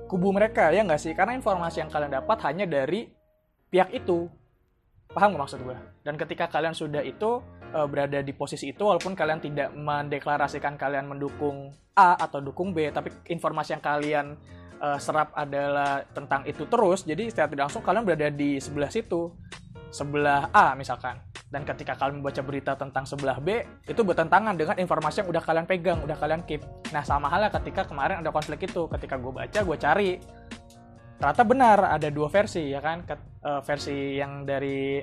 kubu 0.07 0.31
mereka 0.35 0.71
ya 0.71 0.87
nggak 0.87 1.03
sih? 1.03 1.13
Karena 1.13 1.35
informasi 1.35 1.83
yang 1.83 1.91
kalian 1.91 2.13
dapat 2.23 2.39
hanya 2.47 2.65
dari 2.67 3.07
pihak 3.71 3.93
itu. 3.93 4.31
Paham 5.11 5.33
gak 5.33 5.49
maksud 5.49 5.61
gue? 5.65 5.77
Dan 6.05 6.21
ketika 6.21 6.45
kalian 6.51 6.77
sudah 6.77 7.01
itu 7.01 7.41
e, 7.73 7.79
berada 7.89 8.21
di 8.21 8.37
posisi 8.37 8.69
itu, 8.69 8.85
walaupun 8.85 9.17
kalian 9.17 9.41
tidak 9.41 9.73
mendeklarasikan 9.73 10.77
kalian 10.77 11.09
mendukung 11.09 11.73
A 11.97 12.21
atau 12.21 12.45
dukung 12.45 12.77
B, 12.77 12.93
tapi 12.93 13.09
informasi 13.33 13.73
yang 13.73 13.81
kalian 13.81 14.37
uh, 14.81 14.99
serap 15.01 15.33
adalah 15.37 16.05
tentang 16.13 16.45
itu 16.45 16.69
terus 16.69 17.05
jadi 17.05 17.29
secara 17.33 17.49
tidak 17.49 17.65
langsung 17.69 17.85
kalian 17.85 18.05
berada 18.05 18.29
di 18.33 18.61
sebelah 18.61 18.91
situ 18.93 19.33
sebelah 19.93 20.53
A 20.53 20.77
misalkan 20.77 21.21
dan 21.47 21.63
ketika 21.63 21.95
kalian 21.95 22.19
membaca 22.19 22.43
berita 22.43 22.73
tentang 22.75 23.07
sebelah 23.07 23.39
B 23.39 23.63
itu 23.87 24.03
bertentangan 24.03 24.59
dengan 24.59 24.77
informasi 24.83 25.23
yang 25.23 25.29
udah 25.31 25.43
kalian 25.47 25.67
pegang 25.67 25.99
udah 26.03 26.19
kalian 26.19 26.43
keep. 26.43 26.63
Nah 26.91 27.07
sama 27.07 27.31
halnya 27.31 27.55
ketika 27.55 27.87
kemarin 27.87 28.19
ada 28.19 28.35
konflik 28.35 28.67
itu. 28.67 28.91
Ketika 28.91 29.15
gue 29.15 29.31
baca 29.31 29.59
gue 29.63 29.77
cari. 29.79 30.13
Ternyata 31.17 31.43
benar 31.47 31.79
ada 31.97 32.09
dua 32.11 32.29
versi 32.29 32.75
ya 32.75 32.83
kan? 32.83 33.07
Uh, 33.47 33.63
versi 33.63 34.19
yang 34.19 34.43
dari 34.43 34.99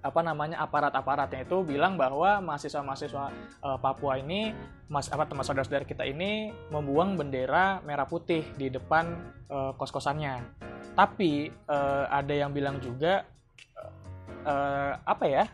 apa 0.00 0.20
namanya 0.24 0.64
aparat-aparatnya 0.64 1.44
itu 1.44 1.60
bilang 1.60 2.00
bahwa 2.00 2.40
mahasiswa-mahasiswa 2.40 3.24
uh, 3.60 3.78
Papua 3.78 4.16
ini 4.16 4.56
mas 4.88 5.12
apa 5.12 5.28
teman 5.28 5.44
saudara-saudara 5.44 5.84
kita 5.84 6.08
ini 6.08 6.50
membuang 6.72 7.20
bendera 7.20 7.84
merah 7.84 8.08
putih 8.08 8.42
di 8.58 8.72
depan 8.72 9.06
uh, 9.52 9.70
kos-kosannya. 9.78 10.40
Tapi 10.98 11.52
uh, 11.70 12.10
ada 12.10 12.34
yang 12.34 12.50
bilang 12.50 12.82
juga 12.82 13.22
uh, 14.44 14.92
apa 15.02 15.24
ya? 15.26 15.44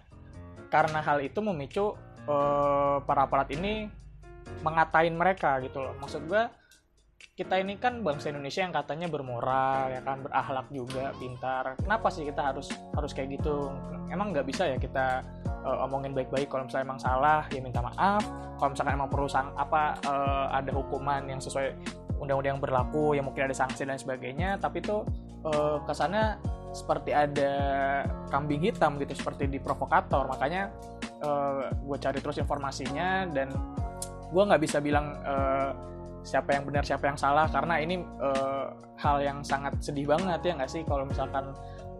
Karena 0.68 0.98
hal 1.02 1.22
itu 1.22 1.38
memicu 1.40 1.94
uh, 2.26 2.98
para 3.02 3.26
aparat 3.26 3.50
ini 3.54 3.86
mengatain 4.62 5.14
mereka 5.14 5.58
gitu 5.62 5.82
loh. 5.82 5.94
Maksud 6.02 6.26
gue 6.26 6.42
kita 7.36 7.60
ini 7.60 7.76
kan 7.76 8.00
bangsa 8.00 8.32
Indonesia 8.32 8.64
yang 8.64 8.72
katanya 8.72 9.12
bermoral 9.12 9.92
ya 9.92 10.00
kan 10.00 10.24
berakhlak 10.24 10.68
juga 10.72 11.12
pintar 11.20 11.76
kenapa 11.80 12.08
sih 12.08 12.24
kita 12.24 12.52
harus 12.52 12.72
harus 12.96 13.12
kayak 13.12 13.40
gitu 13.40 13.72
emang 14.08 14.32
nggak 14.32 14.48
bisa 14.48 14.64
ya 14.64 14.80
kita 14.80 15.20
uh, 15.60 15.84
omongin 15.84 16.16
baik-baik 16.16 16.48
kalau 16.48 16.64
misalnya 16.64 16.84
emang 16.88 17.00
salah 17.00 17.44
ya 17.52 17.60
minta 17.60 17.84
maaf 17.84 18.24
kalau 18.56 18.72
misalkan 18.72 18.96
emang 18.96 19.10
perusahaan 19.12 19.52
apa 19.56 20.00
uh, 20.08 20.46
ada 20.48 20.72
hukuman 20.72 21.28
yang 21.28 21.40
sesuai 21.40 21.76
undang-undang 22.16 22.56
yang 22.56 22.62
berlaku 22.62 23.12
yang 23.12 23.28
mungkin 23.28 23.52
ada 23.52 23.56
sanksi 23.56 23.84
dan 23.84 24.00
sebagainya 24.00 24.56
tapi 24.56 24.80
tuh 24.80 25.04
uh, 25.44 25.76
ke 25.84 25.92
sana 25.92 26.40
seperti 26.72 27.10
ada 27.14 27.52
kambing 28.30 28.64
hitam 28.64 28.98
gitu 29.02 29.14
seperti 29.14 29.50
di 29.50 29.58
provokator. 29.58 30.26
Makanya 30.30 30.70
uh, 31.22 31.70
gue 31.72 31.98
cari 31.98 32.18
terus 32.20 32.38
informasinya 32.40 33.26
dan 33.30 33.52
gue 34.26 34.42
nggak 34.42 34.62
bisa 34.62 34.78
bilang 34.82 35.16
uh, 35.22 35.70
siapa 36.26 36.58
yang 36.58 36.66
benar 36.66 36.82
siapa 36.82 37.06
yang 37.06 37.18
salah. 37.18 37.46
Karena 37.48 37.78
ini 37.78 38.02
uh, 38.02 38.70
hal 38.98 39.22
yang 39.22 39.38
sangat 39.46 39.78
sedih 39.80 40.10
banget 40.10 40.42
ya 40.42 40.52
nggak 40.58 40.70
sih? 40.70 40.82
Kalau 40.82 41.06
misalkan 41.06 41.54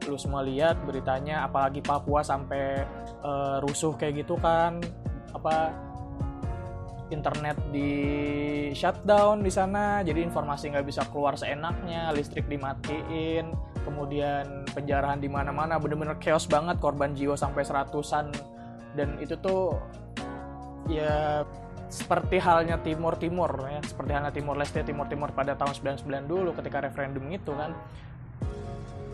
lu 0.07 0.19
semua 0.21 0.45
lihat 0.45 0.77
beritanya 0.85 1.49
apalagi 1.49 1.81
Papua 1.81 2.21
sampai 2.21 2.85
uh, 3.25 3.59
rusuh 3.65 3.97
kayak 3.97 4.27
gitu 4.27 4.37
kan 4.39 4.79
apa 5.33 5.73
internet 7.11 7.55
di 7.71 7.93
shutdown 8.75 9.41
di 9.41 9.51
sana. 9.51 10.03
Jadi 10.03 10.27
informasi 10.27 10.75
nggak 10.75 10.87
bisa 10.87 11.03
keluar 11.11 11.39
seenaknya 11.39 12.11
listrik 12.11 12.51
dimatiin 12.51 13.55
kemudian 13.87 14.67
penjarahan 14.75 15.23
di 15.23 15.31
mana-mana 15.31 15.79
bener-bener 15.79 16.19
chaos 16.19 16.51
banget 16.51 16.83
korban 16.83 17.15
jiwa 17.15 17.39
sampai 17.39 17.63
seratusan. 17.63 18.35
Dan 18.99 19.23
itu 19.23 19.39
tuh 19.39 19.79
ya 20.91 21.47
seperti 21.87 22.43
halnya 22.43 22.83
Timur 22.83 23.15
Timur 23.15 23.51
ya 23.71 23.79
seperti 23.87 24.11
halnya 24.11 24.35
Timur 24.35 24.59
Leste 24.59 24.83
Timur 24.83 25.07
Timur 25.07 25.31
pada 25.31 25.55
tahun 25.55 26.03
99 26.03 26.27
dulu 26.27 26.51
ketika 26.59 26.83
referendum 26.83 27.25
itu 27.31 27.55
kan. 27.55 27.73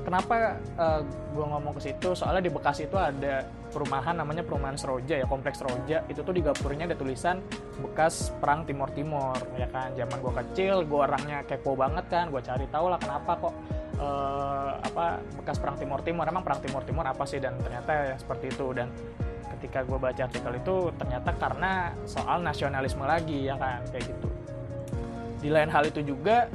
Kenapa 0.02 0.59
uh, 0.83 0.99
eh, 0.99 1.00
gue 1.07 1.47
ngomong 1.47 1.79
ke 1.79 1.81
situ? 1.87 2.11
Soalnya 2.19 2.43
di 2.43 2.50
Bekasi 2.50 2.91
itu 2.91 2.99
ada 2.99 3.47
perumahan 3.71 4.19
namanya 4.19 4.43
perumahan 4.43 4.75
Seroja 4.75 5.14
ya 5.14 5.26
kompleks 5.31 5.62
Seroja. 5.62 6.02
Itu 6.11 6.26
tuh 6.26 6.35
di 6.35 6.43
gapurnya 6.43 6.91
ada 6.91 6.99
tulisan 6.99 7.38
bekas 7.79 8.35
perang 8.43 8.67
Timur 8.67 8.91
Timur 8.91 9.38
ya 9.55 9.71
kan. 9.71 9.95
Zaman 9.95 10.19
gue 10.19 10.33
kecil 10.43 10.83
gue 10.91 11.00
orangnya 11.07 11.47
kepo 11.47 11.79
banget 11.79 12.02
kan 12.11 12.35
gue 12.35 12.43
cari 12.43 12.67
tahu 12.67 12.91
lah 12.91 12.99
kenapa 12.99 13.47
kok 13.47 13.55
uh, 13.99 14.79
apa 14.81 15.21
bekas 15.43 15.59
perang 15.59 15.77
Timur. 15.77 16.01
Timur 16.01 16.25
emang 16.29 16.45
perang 16.47 16.61
Timur 16.63 16.83
Timur 16.87 17.05
apa 17.05 17.25
sih? 17.27 17.43
Dan 17.43 17.59
ternyata 17.61 18.15
ya 18.15 18.17
seperti 18.17 18.53
itu. 18.53 18.71
Dan 18.73 18.89
ketika 19.59 19.85
gue 19.85 19.99
baca 19.99 20.23
artikel 20.25 20.53
itu 20.57 20.77
ternyata 20.97 21.31
karena 21.37 21.93
soal 22.09 22.41
nasionalisme 22.41 23.05
lagi 23.05 23.49
ya 23.49 23.59
kan? 23.59 23.85
Kayak 23.91 24.15
gitu. 24.15 24.29
Di 25.43 25.49
lain 25.51 25.69
hal 25.69 25.85
itu 25.91 26.01
juga 26.07 26.47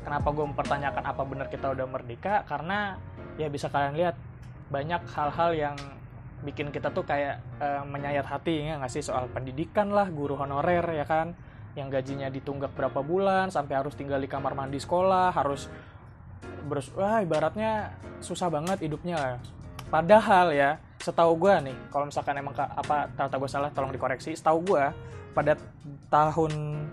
kenapa 0.00 0.32
gue 0.32 0.44
mempertanyakan 0.48 1.04
apa 1.04 1.22
benar 1.28 1.46
kita 1.52 1.72
udah 1.76 1.86
merdeka? 1.86 2.42
Karena 2.48 2.96
ya 3.36 3.46
bisa 3.52 3.68
kalian 3.68 3.94
lihat 3.96 4.16
banyak 4.70 5.02
hal-hal 5.12 5.50
yang 5.52 5.76
bikin 6.40 6.72
kita 6.72 6.88
tuh 6.88 7.04
kayak 7.04 7.44
uh, 7.60 7.84
menyayat 7.84 8.24
hati 8.24 8.64
ya 8.64 8.80
nggak 8.80 8.92
sih? 8.92 9.04
Soal 9.04 9.28
pendidikan 9.28 9.92
lah 9.92 10.08
guru 10.08 10.40
honorer 10.40 10.84
ya 10.96 11.04
kan? 11.04 11.36
Yang 11.76 12.00
gajinya 12.00 12.28
ditunggak 12.32 12.74
berapa 12.74 12.98
bulan 13.04 13.52
sampai 13.52 13.78
harus 13.78 13.94
tinggal 13.94 14.18
di 14.18 14.26
kamar 14.26 14.56
mandi 14.58 14.80
sekolah 14.80 15.30
harus 15.30 15.70
berus 16.70 16.88
wah 16.94 17.18
ibaratnya 17.18 17.98
susah 18.22 18.46
banget 18.46 18.86
hidupnya. 18.86 19.18
Lah 19.18 19.42
padahal 19.90 20.54
ya 20.54 20.78
setahu 21.02 21.34
gue 21.34 21.54
nih 21.72 21.76
kalau 21.90 22.06
misalkan 22.06 22.38
emang 22.38 22.54
apa 22.54 23.10
tata 23.18 23.34
gue 23.34 23.50
salah 23.50 23.74
tolong 23.74 23.90
dikoreksi. 23.90 24.38
Setahu 24.38 24.62
gue 24.62 24.84
pada 25.34 25.58
tahun 26.06 26.86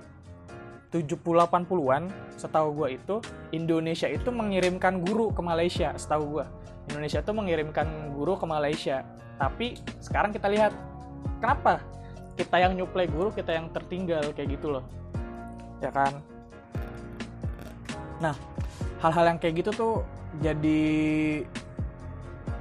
70-80-an 0.90 2.10
setahu 2.40 2.68
gue 2.84 2.88
itu 2.98 3.16
Indonesia 3.54 4.10
itu 4.10 4.34
mengirimkan 4.34 5.04
guru 5.04 5.30
ke 5.36 5.44
Malaysia 5.44 5.94
setahu 6.00 6.42
gue 6.42 6.46
Indonesia 6.88 7.20
itu 7.20 7.32
mengirimkan 7.36 7.88
guru 8.16 8.40
ke 8.40 8.48
Malaysia. 8.48 9.04
Tapi 9.36 9.76
sekarang 10.00 10.32
kita 10.32 10.48
lihat 10.48 10.72
kenapa 11.44 11.84
kita 12.40 12.58
yang 12.64 12.74
nyuplai 12.80 13.12
guru 13.12 13.30
kita 13.36 13.54
yang 13.54 13.68
tertinggal 13.76 14.24
kayak 14.34 14.56
gitu 14.56 14.80
loh. 14.80 14.84
Ya 15.84 15.92
kan? 15.92 16.24
Nah 18.24 18.34
hal-hal 18.98 19.26
yang 19.36 19.38
kayak 19.38 19.62
gitu 19.66 19.72
tuh 19.74 19.96
jadi 20.42 20.82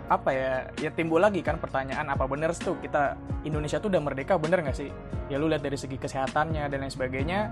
apa 0.07 0.31
ya 0.31 0.52
ya 0.78 0.90
timbul 0.95 1.19
lagi 1.19 1.43
kan 1.43 1.59
pertanyaan 1.59 2.07
apa 2.07 2.31
bener 2.31 2.55
tuh 2.55 2.78
kita 2.78 3.19
Indonesia 3.43 3.83
tuh 3.83 3.90
udah 3.90 4.02
merdeka 4.02 4.38
bener 4.38 4.62
nggak 4.62 4.78
sih? 4.78 4.90
Ya 5.26 5.43
lu 5.43 5.50
lihat 5.50 5.66
dari 5.66 5.75
segi 5.75 5.99
kesehatannya 5.99 6.71
dan 6.71 6.78
lain 6.78 6.95
sebagainya 6.95 7.50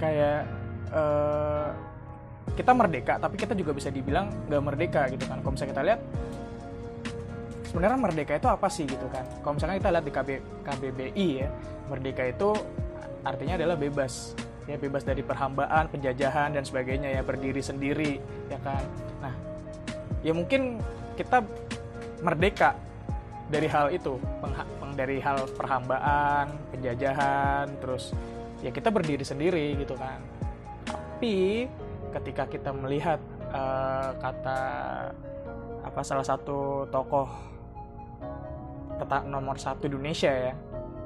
kayak 0.00 0.48
uh, 0.96 1.68
kita 2.56 2.72
merdeka 2.72 3.20
tapi 3.20 3.36
kita 3.36 3.52
juga 3.52 3.76
bisa 3.76 3.92
dibilang 3.92 4.32
nggak 4.48 4.62
merdeka 4.64 5.02
gitu 5.12 5.28
kan. 5.28 5.44
Kalau 5.44 5.52
misalnya 5.52 5.72
kita 5.76 5.82
lihat 5.84 6.00
sebenarnya 7.68 7.98
merdeka 8.00 8.32
itu 8.40 8.48
apa 8.48 8.68
sih 8.72 8.84
gitu 8.88 9.06
kan? 9.12 9.28
Kalau 9.44 9.54
misalnya 9.60 9.76
kita 9.76 9.90
lihat 9.92 10.04
di 10.08 10.12
KB, 10.12 10.28
KBBI 10.64 11.28
ya 11.44 11.48
merdeka 11.92 12.24
itu 12.24 12.56
artinya 13.28 13.60
adalah 13.60 13.76
bebas 13.76 14.32
ya 14.68 14.76
bebas 14.76 15.02
dari 15.02 15.24
perhambaan 15.24 15.88
penjajahan 15.88 16.52
dan 16.52 16.62
sebagainya 16.62 17.16
ya 17.16 17.22
berdiri 17.24 17.64
sendiri 17.64 18.20
ya 18.52 18.60
kan? 18.60 18.84
Nah 19.24 19.34
ya 20.20 20.36
mungkin 20.36 20.76
kita 21.16 21.40
merdeka 22.20 22.76
dari 23.48 23.66
hal 23.66 23.88
itu 23.90 24.20
dari 24.98 25.22
hal 25.22 25.46
perhambaan 25.54 26.50
penjajahan 26.74 27.70
terus 27.78 28.10
ya 28.60 28.74
kita 28.74 28.90
berdiri 28.90 29.22
sendiri 29.22 29.78
gitu 29.78 29.94
kan. 29.94 30.18
Tapi 30.84 31.70
ketika 32.18 32.50
kita 32.50 32.74
melihat 32.74 33.22
uh, 33.54 34.10
kata 34.18 34.60
apa 35.86 36.00
salah 36.02 36.26
satu 36.26 36.84
tokoh 36.90 37.30
peta 38.98 39.22
nomor 39.22 39.54
satu 39.54 39.86
Indonesia 39.86 40.28
ya 40.28 40.54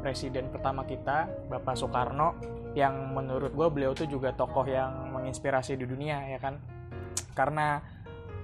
presiden 0.03 0.51
pertama 0.51 0.83
kita 0.83 1.31
Bapak 1.47 1.79
Soekarno 1.79 2.35
yang 2.75 3.15
menurut 3.15 3.55
gue 3.55 3.69
beliau 3.71 3.95
tuh 3.95 4.11
juga 4.11 4.35
tokoh 4.35 4.67
yang 4.67 5.15
menginspirasi 5.15 5.79
di 5.79 5.87
dunia 5.87 6.19
ya 6.27 6.43
kan? 6.43 6.59
Karena 7.33 7.79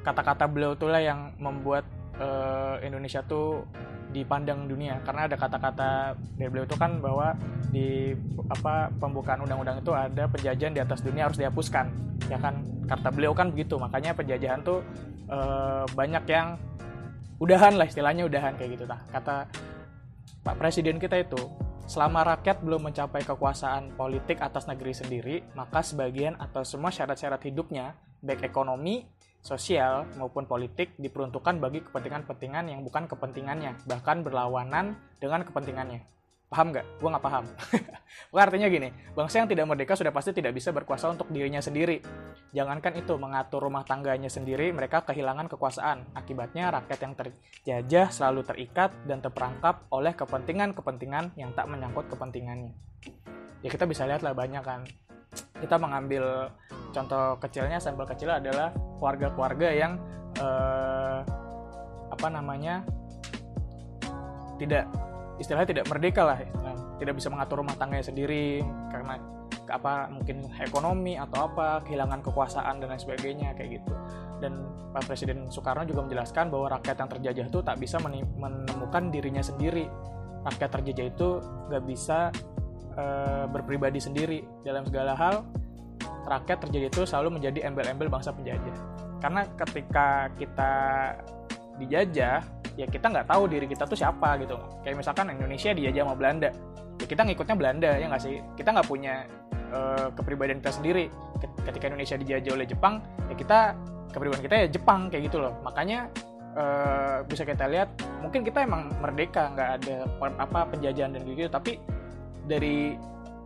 kata-kata 0.07 0.47
beliau 0.47 0.79
tuh 0.79 0.89
lah 0.89 1.03
yang 1.03 1.35
membuat 1.43 1.85
uh, 2.23 2.79
Indonesia 2.81 3.21
tuh 3.27 3.67
dipandang 4.15 4.71
dunia. 4.71 5.03
Karena 5.03 5.27
ada 5.27 5.37
kata-kata 5.37 6.17
dari 6.39 6.49
beliau 6.49 6.65
itu 6.65 6.79
kan 6.79 7.03
bahwa 7.03 7.35
di 7.69 8.15
apa 8.49 8.89
pembukaan 8.97 9.45
undang-undang 9.45 9.83
itu 9.83 9.93
ada 9.93 10.25
penjajahan 10.31 10.73
di 10.73 10.81
atas 10.81 11.05
dunia 11.05 11.29
harus 11.29 11.37
dihapuskan 11.37 11.91
ya 12.31 12.39
kan? 12.41 12.63
Kata 12.89 13.13
beliau 13.13 13.37
kan 13.37 13.53
begitu 13.53 13.77
makanya 13.77 14.17
penjajahan 14.17 14.65
tuh 14.65 14.81
e, 15.29 15.39
banyak 15.93 16.25
yang 16.25 16.57
udahan 17.39 17.79
lah 17.79 17.87
istilahnya 17.87 18.27
udahan 18.27 18.59
kayak 18.59 18.79
gitu 18.79 18.85
nah 18.85 18.99
kata 19.15 19.47
Pak 20.49 20.57
Presiden 20.57 20.97
kita 20.97 21.21
itu 21.21 21.37
selama 21.85 22.25
rakyat 22.25 22.65
belum 22.65 22.89
mencapai 22.89 23.21
kekuasaan 23.21 23.93
politik 24.01 24.41
atas 24.41 24.65
negeri 24.65 24.97
sendiri 24.97 25.37
maka 25.53 25.85
sebagian 25.85 26.41
atau 26.41 26.65
semua 26.65 26.89
syarat-syarat 26.89 27.45
hidupnya 27.45 27.93
baik 28.25 28.49
ekonomi 28.49 29.05
sosial 29.45 30.09
maupun 30.17 30.49
politik 30.49 30.97
diperuntukkan 30.97 31.61
bagi 31.61 31.85
kepentingan-kepentingan 31.85 32.65
yang 32.73 32.81
bukan 32.81 33.05
kepentingannya, 33.05 33.77
bahkan 33.85 34.25
berlawanan 34.25 34.97
dengan 35.21 35.45
kepentingannya. 35.45 36.01
Paham 36.49 36.73
nggak? 36.73 36.87
Gue 36.97 37.09
nggak 37.13 37.25
paham. 37.29 37.45
Bukan 38.29 38.45
artinya 38.45 38.69
gini, 38.69 38.93
bangsa 39.17 39.41
yang 39.41 39.49
tidak 39.49 39.65
merdeka 39.65 39.97
sudah 39.97 40.13
pasti 40.13 40.37
tidak 40.37 40.53
bisa 40.53 40.69
berkuasa 40.69 41.09
untuk 41.09 41.33
dirinya 41.33 41.65
sendiri. 41.65 42.05
Jangankan 42.53 43.01
itu, 43.01 43.17
mengatur 43.17 43.65
rumah 43.65 43.89
tangganya 43.89 44.29
sendiri, 44.29 44.69
mereka 44.69 45.01
kehilangan 45.01 45.49
kekuasaan. 45.49 46.13
Akibatnya 46.13 46.69
rakyat 46.69 47.01
yang 47.01 47.15
terjajah 47.17 48.13
selalu 48.13 48.45
terikat 48.45 48.93
dan 49.09 49.25
terperangkap 49.25 49.89
oleh 49.89 50.13
kepentingan-kepentingan 50.13 51.41
yang 51.41 51.57
tak 51.57 51.73
menyangkut 51.73 52.05
kepentingannya. 52.13 52.77
Ya 53.65 53.69
kita 53.73 53.89
bisa 53.89 54.05
lihat 54.05 54.21
lah 54.21 54.37
banyak 54.37 54.61
kan. 54.61 54.85
Kita 55.57 55.81
mengambil 55.81 56.53
contoh 56.93 57.41
kecilnya 57.41 57.81
sampel 57.81 58.05
kecil 58.05 58.29
adalah 58.29 58.77
keluarga-keluarga 59.01 59.69
yang 59.73 59.97
eh, 60.37 61.21
apa 62.09 62.29
namanya 62.29 62.85
tidak 64.59 64.85
istilahnya 65.39 65.69
tidak 65.71 65.87
merdeka 65.87 66.23
lah 66.27 66.39
tidak 66.99 67.15
bisa 67.17 67.31
mengatur 67.31 67.63
rumah 67.63 67.75
tangganya 67.79 68.07
sendiri 68.11 68.63
karena 68.91 69.17
apa 69.69 70.09
mungkin 70.09 70.49
ekonomi 70.61 71.17
atau 71.17 71.49
apa 71.49 71.85
kehilangan 71.85 72.25
kekuasaan 72.25 72.81
dan 72.81 72.89
lain 72.93 73.01
sebagainya 73.01 73.55
kayak 73.55 73.81
gitu. 73.81 73.93
Dan 74.39 74.65
Pak 74.95 75.05
Presiden 75.05 75.51
Soekarno 75.53 75.85
juga 75.85 76.07
menjelaskan 76.07 76.49
bahwa 76.49 76.79
rakyat 76.79 76.97
yang 77.05 77.11
terjajah 77.11 77.45
itu 77.51 77.61
tak 77.61 77.77
bisa 77.77 77.97
menemukan 78.01 79.13
dirinya 79.13 79.45
sendiri. 79.45 79.85
Rakyat 80.47 80.71
terjajah 80.81 81.07
itu 81.13 81.29
nggak 81.69 81.85
bisa 81.85 82.33
e, 82.97 83.05
berpribadi 83.51 84.01
sendiri. 84.01 84.41
Dalam 84.65 84.87
segala 84.89 85.13
hal 85.19 85.45
rakyat 86.25 86.59
terjadi 86.69 86.87
itu 86.89 87.03
selalu 87.05 87.41
menjadi 87.41 87.69
embel-embel 87.69 88.09
bangsa 88.09 88.33
penjajah. 88.33 88.77
Karena 89.19 89.43
ketika 89.59 90.31
kita 90.39 90.73
dijajah, 91.83 92.41
ya 92.79 92.87
kita 92.87 93.11
nggak 93.11 93.27
tahu 93.27 93.51
diri 93.51 93.67
kita 93.67 93.91
tuh 93.91 93.99
siapa 93.99 94.39
gitu. 94.39 94.55
Kayak 94.87 95.03
misalkan 95.03 95.35
Indonesia 95.35 95.75
dijajah 95.75 96.07
sama 96.07 96.15
Belanda, 96.15 96.49
ya 97.03 97.07
kita 97.11 97.27
ngikutnya 97.27 97.57
Belanda 97.59 97.91
ya 97.99 98.07
nggak 98.07 98.23
sih? 98.23 98.39
Kita 98.55 98.71
nggak 98.71 98.87
punya 98.87 99.27
uh, 99.75 100.15
kepribadian 100.15 100.63
kita 100.63 100.79
sendiri. 100.79 101.11
Ketika 101.67 101.91
Indonesia 101.91 102.15
dijajah 102.15 102.53
oleh 102.55 102.67
Jepang, 102.71 103.03
ya 103.27 103.35
kita 103.35 103.75
kepribadian 104.15 104.45
kita 104.47 104.57
ya 104.63 104.67
Jepang 104.71 105.11
kayak 105.11 105.27
gitu 105.27 105.43
loh. 105.43 105.59
Makanya 105.67 106.07
uh, 106.55 107.27
bisa 107.27 107.43
kita 107.43 107.67
lihat, 107.67 107.91
mungkin 108.23 108.47
kita 108.47 108.63
emang 108.63 108.95
merdeka, 109.03 109.51
nggak 109.59 109.71
ada 109.83 109.97
apa 110.39 110.71
penjajahan 110.71 111.19
dan 111.19 111.27
gitu, 111.27 111.51
tapi 111.51 111.83
dari 112.47 112.95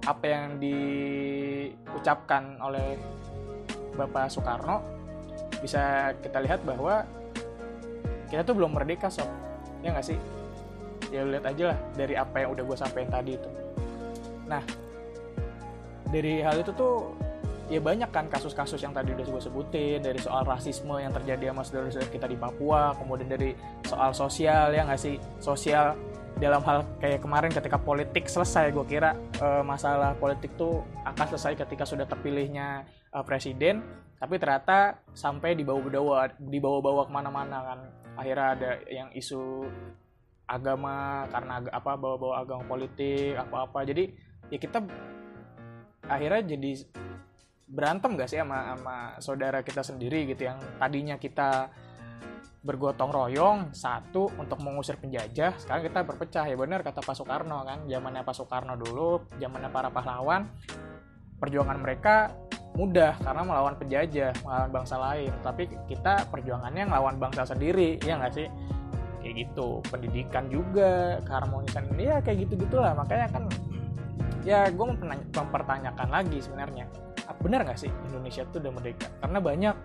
apa 0.03 0.27
yang 0.27 0.59
diucapkan 0.59 2.59
oleh 2.61 2.99
Bapak 3.95 4.29
Soekarno 4.29 4.83
bisa 5.62 6.11
kita 6.19 6.43
lihat 6.43 6.67
bahwa 6.67 7.07
kita 8.33 8.49
tuh 8.49 8.57
belum 8.57 8.73
merdeka 8.73 9.12
sob. 9.12 9.29
Ya 9.85 9.93
nggak 9.93 10.09
sih? 10.09 10.17
Ya 11.12 11.29
lihat 11.29 11.45
aja 11.45 11.77
lah 11.77 11.79
dari 11.93 12.17
apa 12.17 12.41
yang 12.41 12.57
udah 12.57 12.65
gue 12.65 12.77
sampein 12.81 13.12
tadi 13.12 13.37
itu. 13.37 13.51
Nah 14.49 14.65
dari 16.09 16.41
hal 16.41 16.65
itu 16.65 16.73
tuh 16.73 17.12
ya 17.69 17.77
banyak 17.85 18.09
kan 18.09 18.33
kasus-kasus 18.33 18.81
yang 18.81 18.97
tadi 18.97 19.12
udah 19.12 19.29
gue 19.29 19.43
sebutin 19.45 20.01
dari 20.01 20.17
soal 20.17 20.49
rasisme 20.49 20.97
yang 20.97 21.12
terjadi 21.12 21.53
sama 21.53 21.62
saudara-saudara 21.65 22.09
kita 22.09 22.27
di 22.29 22.37
Papua 22.41 22.97
kemudian 22.97 23.29
dari 23.29 23.53
soal 23.85 24.17
sosial 24.17 24.73
ya 24.73 24.89
nggak 24.89 25.01
sih? 25.01 25.21
Sosial 25.37 25.93
dalam 26.41 26.65
hal 26.65 26.89
kayak 26.99 27.21
kemarin 27.21 27.53
ketika 27.53 27.77
politik 27.77 28.25
selesai 28.27 28.73
gue 28.73 28.85
kira 28.89 29.12
uh, 29.45 29.61
masalah 29.61 30.17
politik 30.17 30.57
tuh 30.57 30.81
akan 31.05 31.37
selesai 31.37 31.61
ketika 31.61 31.85
sudah 31.85 32.09
terpilihnya 32.09 32.89
uh, 33.12 33.21
presiden 33.21 33.85
tapi 34.17 34.39
ternyata 34.39 35.03
sampai 35.15 35.59
dibawa-bawa 35.59 36.35
dibawa-bawa 36.43 37.07
ke 37.07 37.12
mana-mana 37.12 37.59
kan 37.62 37.79
akhirnya 38.16 38.47
ada 38.57 38.71
yang 38.88 39.09
isu 39.16 39.66
agama 40.47 41.25
karena 41.33 41.64
apa 41.73 41.92
bawa-bawa 41.97 42.45
agama 42.45 42.64
politik 42.69 43.38
apa-apa. 43.38 43.88
Jadi 43.88 44.12
ya 44.52 44.59
kita 44.61 44.85
akhirnya 46.07 46.42
jadi 46.57 46.71
berantem 47.73 48.21
gak 48.21 48.28
sih 48.28 48.37
sama 48.37 48.76
sama 48.76 48.97
saudara 49.16 49.64
kita 49.64 49.81
sendiri 49.81 50.28
gitu 50.28 50.45
yang 50.45 50.61
tadinya 50.76 51.16
kita 51.16 51.73
bergotong 52.62 53.11
royong 53.11 53.59
satu 53.75 54.31
untuk 54.38 54.62
mengusir 54.62 54.95
penjajah 55.00 55.57
sekarang 55.59 55.83
kita 55.88 56.00
berpecah. 56.04 56.45
Ya 56.47 56.54
benar 56.54 56.85
kata 56.85 57.02
Pak 57.02 57.16
Soekarno 57.16 57.64
kan 57.64 57.88
zamannya 57.88 58.23
Pak 58.23 58.35
Soekarno 58.37 58.75
dulu 58.78 59.25
zamannya 59.40 59.71
para 59.73 59.88
pahlawan 59.90 60.47
perjuangan 61.42 61.78
mereka 61.81 62.31
mudah 62.73 63.12
karena 63.21 63.43
melawan 63.45 63.75
penjajah 63.76 64.33
melawan 64.45 64.71
bangsa 64.73 64.97
lain. 64.97 65.33
Tapi 65.45 65.69
kita 65.88 66.29
perjuangannya 66.33 66.88
melawan 66.88 67.17
bangsa 67.21 67.45
sendiri 67.45 68.00
ya 68.00 68.17
nggak 68.17 68.33
sih? 68.33 68.49
Kayak 69.21 69.35
gitu. 69.49 69.85
Pendidikan 69.88 70.49
juga 70.49 71.21
keharmonisan 71.29 71.88
ya 72.00 72.19
kayak 72.25 72.49
gitu 72.49 72.64
gitulah 72.64 72.97
makanya 72.97 73.29
kan 73.29 73.45
ya 74.43 74.67
gue 74.73 74.87
mempertanyakan 75.37 76.09
lagi 76.09 76.38
sebenarnya. 76.41 76.88
Benar 77.43 77.67
nggak 77.67 77.79
sih 77.79 77.91
Indonesia 78.09 78.43
tuh 78.49 78.59
udah 78.62 78.73
merdeka? 78.73 79.09
Karena 79.19 79.38
banyak 79.43 79.76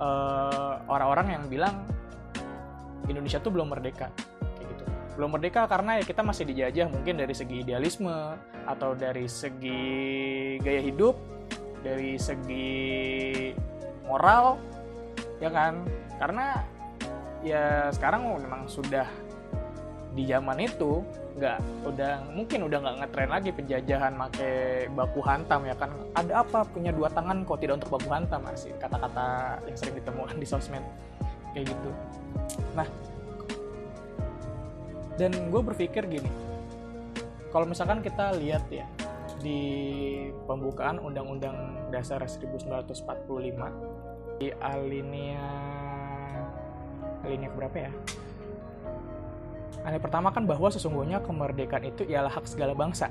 uh, 0.00 0.74
orang-orang 0.88 1.26
yang 1.38 1.42
bilang 1.50 1.74
Indonesia 3.06 3.42
tuh 3.42 3.52
belum 3.52 3.74
merdeka. 3.74 4.08
Kayak 4.56 4.66
gitu. 4.74 4.84
Belum 5.18 5.30
merdeka 5.34 5.66
karena 5.66 5.98
ya 6.00 6.04
kita 6.06 6.22
masih 6.24 6.48
dijajah 6.48 6.86
mungkin 6.88 7.20
dari 7.20 7.34
segi 7.34 7.66
idealisme 7.66 8.14
atau 8.64 8.94
dari 8.94 9.26
segi 9.26 9.82
gaya 10.62 10.82
hidup 10.82 11.18
dari 11.80 12.16
segi 12.20 13.50
moral 14.04 14.60
ya 15.40 15.50
kan? 15.52 15.84
Karena 16.20 16.60
ya 17.40 17.88
sekarang 17.92 18.36
memang 18.40 18.68
sudah 18.68 19.08
di 20.10 20.26
zaman 20.26 20.58
itu 20.60 21.00
nggak 21.38 21.86
udah 21.86 22.26
mungkin 22.34 22.66
udah 22.66 22.78
nggak 22.82 22.96
ngetren 23.00 23.30
lagi 23.30 23.50
penjajahan 23.54 24.12
make 24.12 24.50
baku 24.92 25.20
hantam 25.24 25.64
ya 25.64 25.74
kan? 25.78 25.90
Ada 26.12 26.44
apa 26.44 26.66
punya 26.68 26.92
dua 26.92 27.08
tangan 27.08 27.46
kok 27.46 27.62
tidak 27.62 27.80
untuk 27.80 27.96
baku 27.96 28.08
hantam? 28.12 28.44
Masih 28.44 28.74
kata-kata 28.76 29.58
yang 29.64 29.76
sering 29.78 29.96
ditemukan 29.96 30.36
di 30.36 30.46
sosmed 30.46 30.84
kayak 31.54 31.70
gitu. 31.70 31.90
Nah 32.76 32.88
dan 35.20 35.36
gue 35.52 35.60
berpikir 35.60 36.08
gini 36.08 36.32
kalau 37.52 37.68
misalkan 37.68 38.00
kita 38.00 38.32
lihat 38.40 38.64
ya 38.72 38.88
di 39.40 39.60
pembukaan 40.44 41.00
Undang-Undang 41.00 41.88
Dasar 41.88 42.20
1945 42.22 44.36
di 44.40 44.48
alinea 44.56 45.52
alinea 47.24 47.50
berapa 47.52 47.76
ya 47.76 47.92
Yang 49.80 50.04
pertama 50.04 50.28
kan 50.28 50.44
bahwa 50.44 50.68
sesungguhnya 50.68 51.24
kemerdekaan 51.24 51.88
itu 51.88 52.04
ialah 52.04 52.28
hak 52.28 52.44
segala 52.44 52.76
bangsa. 52.76 53.08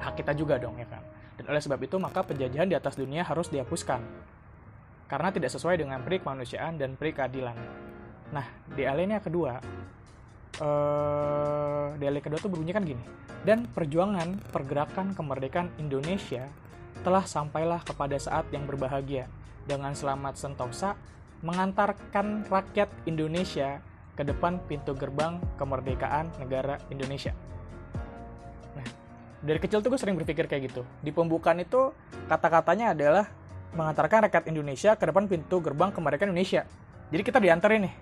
Hak 0.00 0.16
kita 0.16 0.32
juga 0.32 0.56
dong 0.56 0.80
ya 0.80 0.88
kan. 0.88 1.04
Dan 1.36 1.52
oleh 1.52 1.60
sebab 1.60 1.76
itu 1.76 2.00
maka 2.00 2.24
penjajahan 2.24 2.72
di 2.72 2.72
atas 2.72 2.96
dunia 2.96 3.20
harus 3.20 3.52
dihapuskan. 3.52 4.00
Karena 5.12 5.28
tidak 5.28 5.52
sesuai 5.52 5.76
dengan 5.76 6.00
peri 6.00 6.24
kemanusiaan 6.24 6.80
dan 6.80 6.96
peri 6.96 7.12
keadilan. 7.12 7.52
Nah, 8.32 8.48
di 8.72 8.88
alinea 8.88 9.20
kedua, 9.20 9.60
eh, 10.60 11.86
di 11.96 12.04
alinea 12.04 12.22
kedua 12.22 12.38
tuh 12.38 12.52
berbunyi 12.52 12.72
kan 12.76 12.84
gini. 12.84 13.02
Dan 13.40 13.64
perjuangan 13.72 14.36
pergerakan 14.52 15.16
kemerdekaan 15.16 15.72
Indonesia 15.80 16.46
telah 17.00 17.24
sampailah 17.24 17.80
kepada 17.80 18.20
saat 18.20 18.44
yang 18.52 18.68
berbahagia 18.68 19.24
dengan 19.64 19.96
selamat 19.96 20.36
sentosa 20.36 20.96
mengantarkan 21.40 22.44
rakyat 22.52 22.92
Indonesia 23.08 23.80
ke 24.12 24.22
depan 24.28 24.60
pintu 24.68 24.92
gerbang 24.92 25.40
kemerdekaan 25.56 26.28
negara 26.36 26.76
Indonesia. 26.92 27.32
Nah, 28.76 28.84
dari 29.40 29.56
kecil 29.56 29.80
tuh 29.80 29.96
gue 29.96 30.00
sering 30.00 30.20
berpikir 30.20 30.44
kayak 30.44 30.68
gitu. 30.68 30.84
Di 31.00 31.08
pembukaan 31.08 31.56
itu 31.64 31.96
kata-katanya 32.28 32.92
adalah 32.92 33.24
mengantarkan 33.72 34.28
rakyat 34.28 34.44
Indonesia 34.52 34.92
ke 35.00 35.08
depan 35.08 35.24
pintu 35.24 35.64
gerbang 35.64 35.88
kemerdekaan 35.88 36.36
Indonesia. 36.36 36.68
Jadi 37.08 37.22
kita 37.24 37.40
diantarin 37.40 37.88
nih, 37.88 37.94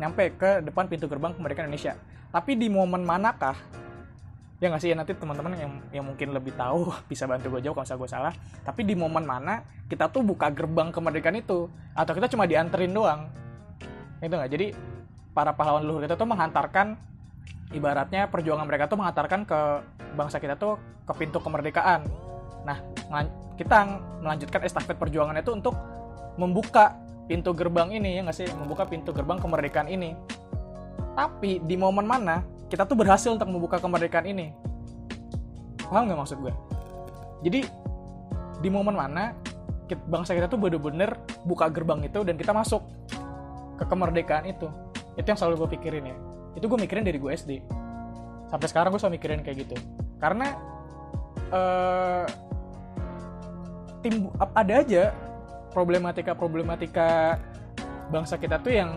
nyampe 0.00 0.34
ke 0.34 0.50
depan 0.64 0.88
pintu 0.88 1.06
gerbang 1.06 1.36
kemerdekaan 1.36 1.68
Indonesia. 1.68 1.94
Tapi 2.32 2.56
di 2.56 2.72
momen 2.72 3.04
manakah 3.04 3.54
ya 4.62 4.70
nggak 4.70 4.78
sih 4.78 4.94
ya 4.94 4.96
nanti 4.96 5.10
teman-teman 5.18 5.58
yang 5.58 5.72
yang 5.90 6.04
mungkin 6.06 6.30
lebih 6.30 6.54
tahu 6.54 6.86
bisa 7.10 7.26
bantu 7.26 7.58
gue 7.58 7.60
jawab 7.66 7.82
kalau 7.82 8.06
gue 8.06 8.10
salah. 8.10 8.32
Tapi 8.62 8.86
di 8.86 8.94
momen 8.94 9.26
mana 9.26 9.66
kita 9.90 10.08
tuh 10.08 10.24
buka 10.24 10.48
gerbang 10.54 10.94
kemerdekaan 10.94 11.36
itu 11.36 11.66
atau 11.92 12.12
kita 12.14 12.30
cuma 12.30 12.46
dianterin 12.46 12.94
doang. 12.94 13.28
Itu 14.22 14.32
nggak? 14.32 14.50
Jadi 14.50 14.66
para 15.34 15.52
pahlawan 15.52 15.82
leluhur 15.82 16.06
kita 16.06 16.14
tuh 16.14 16.28
menghantarkan 16.28 16.94
ibaratnya 17.72 18.28
perjuangan 18.28 18.68
mereka 18.68 18.86
tuh 18.86 19.00
menghantarkan 19.00 19.48
ke 19.48 19.60
bangsa 20.14 20.38
kita 20.38 20.54
tuh 20.54 20.78
ke 21.04 21.12
pintu 21.18 21.42
kemerdekaan. 21.42 22.06
Nah 22.62 22.78
kita 23.58 23.76
melanjutkan 24.22 24.62
estafet 24.62 24.96
perjuangan 24.96 25.36
itu 25.36 25.50
untuk 25.52 25.74
membuka 26.38 27.01
pintu 27.26 27.54
gerbang 27.54 27.92
ini 27.94 28.18
ya 28.18 28.20
nggak 28.26 28.36
sih? 28.36 28.46
Membuka 28.56 28.86
pintu 28.86 29.10
gerbang 29.14 29.38
kemerdekaan 29.38 29.88
ini. 29.90 30.14
Tapi 31.12 31.60
di 31.62 31.76
momen 31.76 32.08
mana 32.08 32.40
kita 32.72 32.88
tuh 32.88 32.96
berhasil 32.96 33.32
untuk 33.32 33.48
membuka 33.48 33.76
kemerdekaan 33.78 34.26
ini? 34.26 34.50
Paham 35.86 36.08
nggak 36.08 36.18
maksud 36.24 36.38
gue? 36.40 36.52
Jadi 37.44 37.60
di 38.62 38.68
momen 38.70 38.94
mana 38.94 39.34
bangsa 40.08 40.32
kita 40.32 40.48
tuh 40.48 40.56
bener-bener 40.56 41.12
buka 41.44 41.68
gerbang 41.68 42.00
itu 42.06 42.24
dan 42.24 42.40
kita 42.40 42.56
masuk 42.56 42.80
ke 43.76 43.84
kemerdekaan 43.84 44.48
itu. 44.48 44.70
Itu 45.20 45.26
yang 45.28 45.38
selalu 45.38 45.66
gue 45.66 45.68
pikirin 45.76 46.04
ya. 46.08 46.16
Itu 46.56 46.68
gue 46.70 46.78
mikirin 46.80 47.04
dari 47.04 47.20
gue 47.20 47.28
SD 47.28 47.60
sampai 48.52 48.68
sekarang 48.68 48.92
gue 48.92 49.00
selalu 49.00 49.16
mikirin 49.16 49.40
kayak 49.40 49.64
gitu. 49.64 49.76
Karena 50.20 50.52
uh, 51.52 52.24
tim 54.04 54.28
ada 54.52 54.74
aja 54.84 55.12
problematika 55.72 56.36
problematika 56.36 57.40
bangsa 58.12 58.36
kita 58.36 58.60
tuh 58.60 58.72
yang 58.76 58.90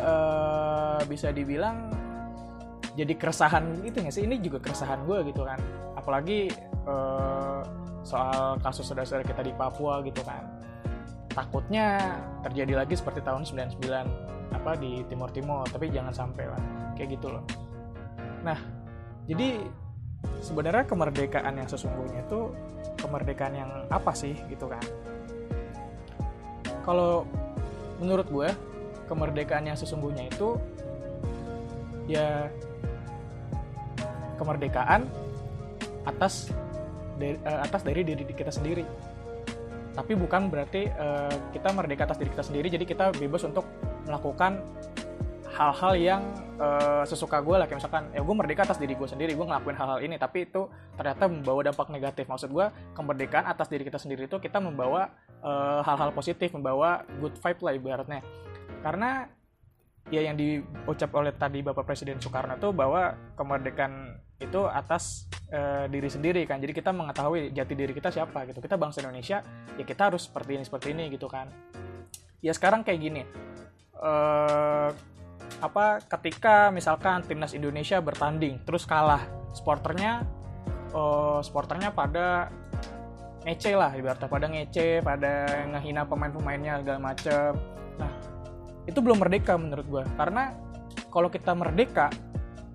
uh, 0.00 1.00
bisa 1.04 1.28
dibilang 1.30 1.92
jadi 2.98 3.14
keresahan 3.14 3.78
gitu 3.86 4.02
nggak 4.02 4.14
sih? 4.14 4.26
Ini 4.26 4.42
juga 4.42 4.58
keresahan 4.58 5.06
gue 5.06 5.30
gitu 5.30 5.46
kan. 5.46 5.60
Apalagi 5.94 6.50
uh, 6.88 7.62
soal 8.02 8.58
kasus 8.58 8.90
saudara-saudara 8.90 9.22
kita 9.22 9.46
di 9.46 9.54
Papua 9.54 10.02
gitu 10.02 10.18
kan. 10.26 10.42
Takutnya 11.30 12.18
terjadi 12.42 12.82
lagi 12.82 12.98
seperti 12.98 13.22
tahun 13.22 13.46
99 13.46 13.78
apa 14.50 14.74
di 14.74 15.06
Timur 15.06 15.30
Timur. 15.30 15.62
Tapi 15.70 15.94
jangan 15.94 16.10
sampai 16.10 16.50
lah. 16.50 16.62
Kayak 16.98 17.22
gitu 17.22 17.30
loh. 17.30 17.46
Nah 18.42 18.58
jadi 19.30 19.62
sebenarnya 20.42 20.82
kemerdekaan 20.90 21.54
yang 21.54 21.68
sesungguhnya 21.70 22.26
itu 22.26 22.50
kemerdekaan 22.98 23.54
yang 23.54 23.70
apa 23.86 24.10
sih 24.10 24.34
gitu 24.50 24.66
kan 24.66 24.82
kalau 26.88 27.28
menurut 28.00 28.24
gue 28.32 28.48
kemerdekaan 29.12 29.68
yang 29.68 29.76
sesungguhnya 29.76 30.32
itu 30.32 30.56
ya 32.08 32.48
kemerdekaan 34.40 35.04
atas 36.08 36.48
uh, 37.20 37.60
atas 37.60 37.84
dari 37.84 38.00
diri 38.08 38.24
kita 38.24 38.48
sendiri. 38.48 38.88
Tapi 39.92 40.16
bukan 40.16 40.48
berarti 40.48 40.88
uh, 40.88 41.52
kita 41.52 41.68
merdeka 41.76 42.08
atas 42.08 42.16
diri 42.16 42.32
kita 42.32 42.44
sendiri 42.48 42.72
jadi 42.72 42.84
kita 42.88 43.04
bebas 43.20 43.44
untuk 43.44 43.68
melakukan 44.08 44.64
hal-hal 45.58 45.92
yang 45.98 46.22
uh, 46.62 47.02
sesuka 47.02 47.42
gue 47.42 47.58
lah. 47.58 47.66
Kayak 47.66 47.82
misalkan 47.82 48.04
ya 48.14 48.22
gue 48.22 48.34
merdeka 48.38 48.62
atas 48.62 48.78
diri 48.78 48.94
gue 48.94 49.08
sendiri 49.10 49.34
gue 49.34 49.42
ngelakuin 49.42 49.74
hal-hal 49.74 49.98
ini. 50.06 50.14
Tapi 50.14 50.46
itu 50.46 50.70
ternyata 50.94 51.26
membawa 51.26 51.60
dampak 51.66 51.90
negatif. 51.90 52.30
Maksud 52.30 52.54
gue 52.54 52.66
kemerdekaan 52.94 53.50
atas 53.50 53.66
diri 53.66 53.82
kita 53.82 53.98
sendiri 53.98 54.30
itu 54.30 54.38
kita 54.38 54.62
membawa 54.62 55.10
hal 55.42 55.82
hal-hal 55.82 56.10
positif 56.14 56.54
membawa 56.54 57.02
good 57.18 57.34
vibe 57.34 57.60
lah 57.66 57.72
ibaratnya. 57.74 58.20
Karena 58.78 59.26
ya 60.08 60.24
yang 60.24 60.38
diucap 60.38 61.10
oleh 61.12 61.34
tadi 61.36 61.60
Bapak 61.60 61.84
Presiden 61.84 62.16
Soekarno 62.16 62.56
itu 62.56 62.72
bahwa 62.72 63.12
kemerdekaan 63.36 64.16
itu 64.38 64.64
atas 64.70 65.26
uh, 65.50 65.90
diri 65.90 66.06
sendiri 66.06 66.46
kan. 66.46 66.62
Jadi 66.62 66.70
kita 66.70 66.94
mengetahui 66.94 67.50
jati 67.50 67.74
diri 67.74 67.92
kita 67.92 68.14
siapa 68.14 68.46
gitu. 68.46 68.62
Kita 68.62 68.78
bangsa 68.78 69.02
Indonesia 69.02 69.42
ya 69.74 69.84
kita 69.84 70.14
harus 70.14 70.30
seperti 70.30 70.54
ini 70.54 70.64
seperti 70.64 70.94
ini 70.94 71.10
gitu 71.10 71.26
kan. 71.26 71.50
Ya 72.38 72.54
sekarang 72.54 72.86
kayak 72.86 73.00
gini. 73.02 73.22
Uh, 73.98 74.94
apa 75.58 75.98
ketika 76.06 76.70
misalkan 76.70 77.26
timnas 77.26 77.50
Indonesia 77.50 77.98
bertanding 77.98 78.62
terus 78.62 78.86
kalah 78.86 79.26
sporternya 79.50 80.22
uh, 80.94 81.42
sporternya 81.42 81.90
pada 81.90 82.46
ngece 83.42 83.74
lah 83.74 83.90
ibaratnya 83.94 84.28
pada 84.30 84.46
ngece 84.46 85.02
pada 85.02 85.32
ngehina 85.72 86.04
pemain-pemainnya 86.06 86.82
segala 86.82 86.98
macem. 87.00 87.56
Nah 87.98 88.12
itu 88.86 88.98
belum 89.00 89.18
merdeka 89.18 89.58
menurut 89.58 89.86
gue 89.86 90.04
karena 90.14 90.54
kalau 91.08 91.32
kita 91.32 91.52
merdeka 91.56 92.12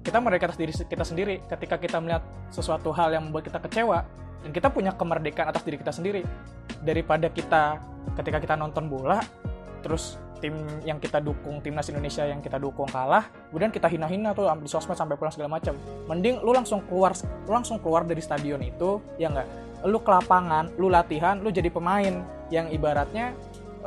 kita 0.04 0.20
merdeka 0.20 0.52
atas 0.52 0.60
diri 0.60 0.76
kita 0.76 1.06
sendiri. 1.08 1.40
Ketika 1.48 1.80
kita 1.80 1.98
melihat 2.04 2.24
sesuatu 2.52 2.92
hal 2.92 3.16
yang 3.16 3.32
membuat 3.32 3.48
kita 3.48 3.60
kecewa 3.64 4.04
dan 4.44 4.52
kita 4.52 4.68
punya 4.68 4.92
kemerdekaan 4.92 5.48
atas 5.48 5.64
diri 5.64 5.80
kita 5.80 5.96
sendiri. 5.96 6.22
Daripada 6.84 7.32
kita 7.32 7.80
ketika 8.20 8.44
kita 8.44 8.56
nonton 8.60 8.92
bola 8.92 9.24
terus 9.80 10.20
tim 10.44 10.60
yang 10.84 11.00
kita 11.00 11.24
dukung 11.24 11.64
timnas 11.64 11.88
Indonesia 11.88 12.28
yang 12.28 12.44
kita 12.44 12.60
dukung 12.60 12.92
kalah 12.92 13.32
kemudian 13.48 13.72
kita 13.72 13.88
hina-hina 13.88 14.36
tuh 14.36 14.52
di 14.60 14.68
sosmed 14.68 15.00
sampai 15.00 15.16
pulang 15.16 15.32
segala 15.32 15.56
macam. 15.56 15.80
Mending 16.12 16.44
lu 16.44 16.52
langsung 16.52 16.84
keluar 16.84 17.16
lu 17.48 17.52
langsung 17.56 17.80
keluar 17.80 18.04
dari 18.04 18.20
stadion 18.20 18.60
itu 18.60 19.00
ya 19.16 19.32
enggak 19.32 19.48
lu 19.88 20.04
ke 20.04 20.12
lapangan 20.12 20.68
lu 20.76 20.92
latihan 20.92 21.40
lu 21.40 21.48
jadi 21.48 21.72
pemain 21.72 22.28
yang 22.52 22.68
ibaratnya 22.68 23.32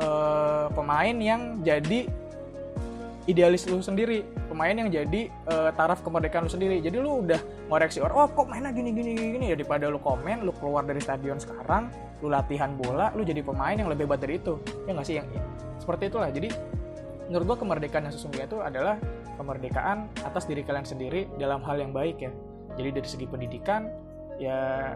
uh, 0.01 0.73
pemain 0.73 1.13
yang 1.13 1.61
jadi 1.61 2.09
idealis 3.27 3.67
lu 3.67 3.83
sendiri 3.83 4.23
pemain 4.47 4.71
yang 4.71 4.89
jadi 4.89 5.29
uh, 5.51 5.69
taraf 5.75 6.01
kemerdekaan 6.01 6.47
lu 6.47 6.51
sendiri. 6.51 6.79
Jadi 6.79 6.97
lu 6.97 7.27
udah 7.27 7.37
ngoreksi 7.67 7.99
orang 7.99 8.15
oh 8.15 8.27
kok 8.31 8.47
mainnya 8.47 8.71
gini 8.73 8.95
gini 8.95 9.13
gini. 9.13 9.45
Ya 9.51 9.55
daripada 9.59 9.91
lu 9.91 9.99
komen 10.01 10.41
lu 10.41 10.55
keluar 10.57 10.87
dari 10.87 11.03
stadion 11.03 11.37
sekarang 11.37 11.91
lu 12.23 12.33
latihan 12.33 12.73
bola 12.73 13.13
lu 13.13 13.21
jadi 13.21 13.43
pemain 13.45 13.77
yang 13.77 13.91
lebih 13.91 14.09
hebat 14.09 14.23
dari 14.23 14.39
itu. 14.41 14.57
Ya 14.87 14.95
nggak 14.95 15.05
sih 15.05 15.15
yang 15.21 15.27
seperti 15.87 16.11
itulah. 16.11 16.27
Jadi 16.27 16.51
menurut 17.31 17.55
gua 17.55 17.57
kemerdekaan 17.63 18.11
yang 18.11 18.15
sesungguhnya 18.15 18.51
itu 18.51 18.59
adalah 18.59 18.99
kemerdekaan 19.39 20.11
atas 20.27 20.43
diri 20.43 20.67
kalian 20.67 20.83
sendiri 20.83 21.31
dalam 21.39 21.63
hal 21.63 21.79
yang 21.79 21.95
baik 21.95 22.19
ya. 22.19 22.31
Jadi 22.75 22.89
dari 22.99 23.07
segi 23.07 23.23
pendidikan 23.23 23.87
ya 24.35 24.93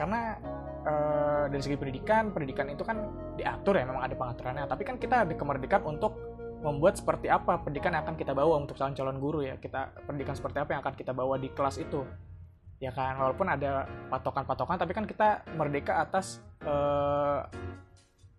karena 0.00 0.40
uh, 0.88 1.44
dari 1.52 1.60
segi 1.60 1.76
pendidikan 1.76 2.32
pendidikan 2.32 2.72
itu 2.72 2.80
kan 2.80 3.04
diatur 3.36 3.76
ya 3.76 3.84
memang 3.84 4.00
ada 4.00 4.16
pengaturannya. 4.16 4.64
Tapi 4.64 4.82
kan 4.88 4.96
kita 4.96 5.28
ada 5.28 5.34
kemerdekaan 5.36 5.84
untuk 5.84 6.16
membuat 6.64 6.96
seperti 6.96 7.28
apa 7.28 7.60
pendidikan 7.60 7.92
yang 7.92 8.08
akan 8.08 8.16
kita 8.16 8.32
bawa 8.32 8.64
untuk 8.64 8.80
calon-calon 8.80 9.20
guru 9.20 9.44
ya. 9.44 9.60
Kita 9.60 9.92
pendidikan 10.08 10.32
seperti 10.32 10.56
apa 10.56 10.72
yang 10.72 10.80
akan 10.80 10.94
kita 10.96 11.12
bawa 11.12 11.36
di 11.36 11.52
kelas 11.52 11.76
itu. 11.76 12.08
Ya 12.80 12.96
kan 12.96 13.20
walaupun 13.20 13.44
ada 13.44 13.84
patokan-patokan 14.08 14.80
tapi 14.80 14.96
kan 14.96 15.04
kita 15.04 15.44
merdeka 15.52 16.00
atas 16.00 16.40
uh, 16.64 17.44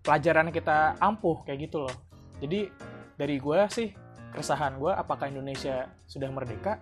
pelajaran 0.01 0.49
kita 0.49 0.97
ampuh 0.97 1.45
kayak 1.45 1.69
gitu 1.69 1.85
loh. 1.85 1.95
Jadi 2.41 2.69
dari 3.15 3.37
gue 3.37 3.59
sih 3.69 3.93
keresahan 4.33 4.81
gue 4.81 4.89
apakah 4.89 5.29
Indonesia 5.29 5.89
sudah 6.09 6.29
merdeka? 6.33 6.81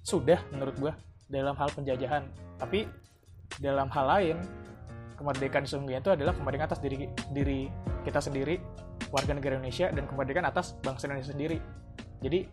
Sudah 0.00 0.40
menurut 0.52 0.76
gue 0.80 0.92
dalam 1.28 1.54
hal 1.56 1.68
penjajahan. 1.76 2.24
Tapi 2.56 2.88
dalam 3.60 3.92
hal 3.92 4.06
lain 4.08 4.36
kemerdekaan 5.20 5.66
sesungguhnya 5.68 6.00
itu 6.00 6.12
adalah 6.14 6.32
kemerdekaan 6.32 6.68
atas 6.72 6.80
diri 6.80 7.10
diri 7.34 7.68
kita 8.06 8.22
sendiri 8.22 8.56
warga 9.12 9.34
negara 9.34 9.58
Indonesia 9.58 9.90
dan 9.92 10.04
kemerdekaan 10.08 10.46
atas 10.48 10.78
bangsa 10.80 11.08
Indonesia 11.10 11.32
sendiri. 11.36 11.58
Jadi 12.24 12.48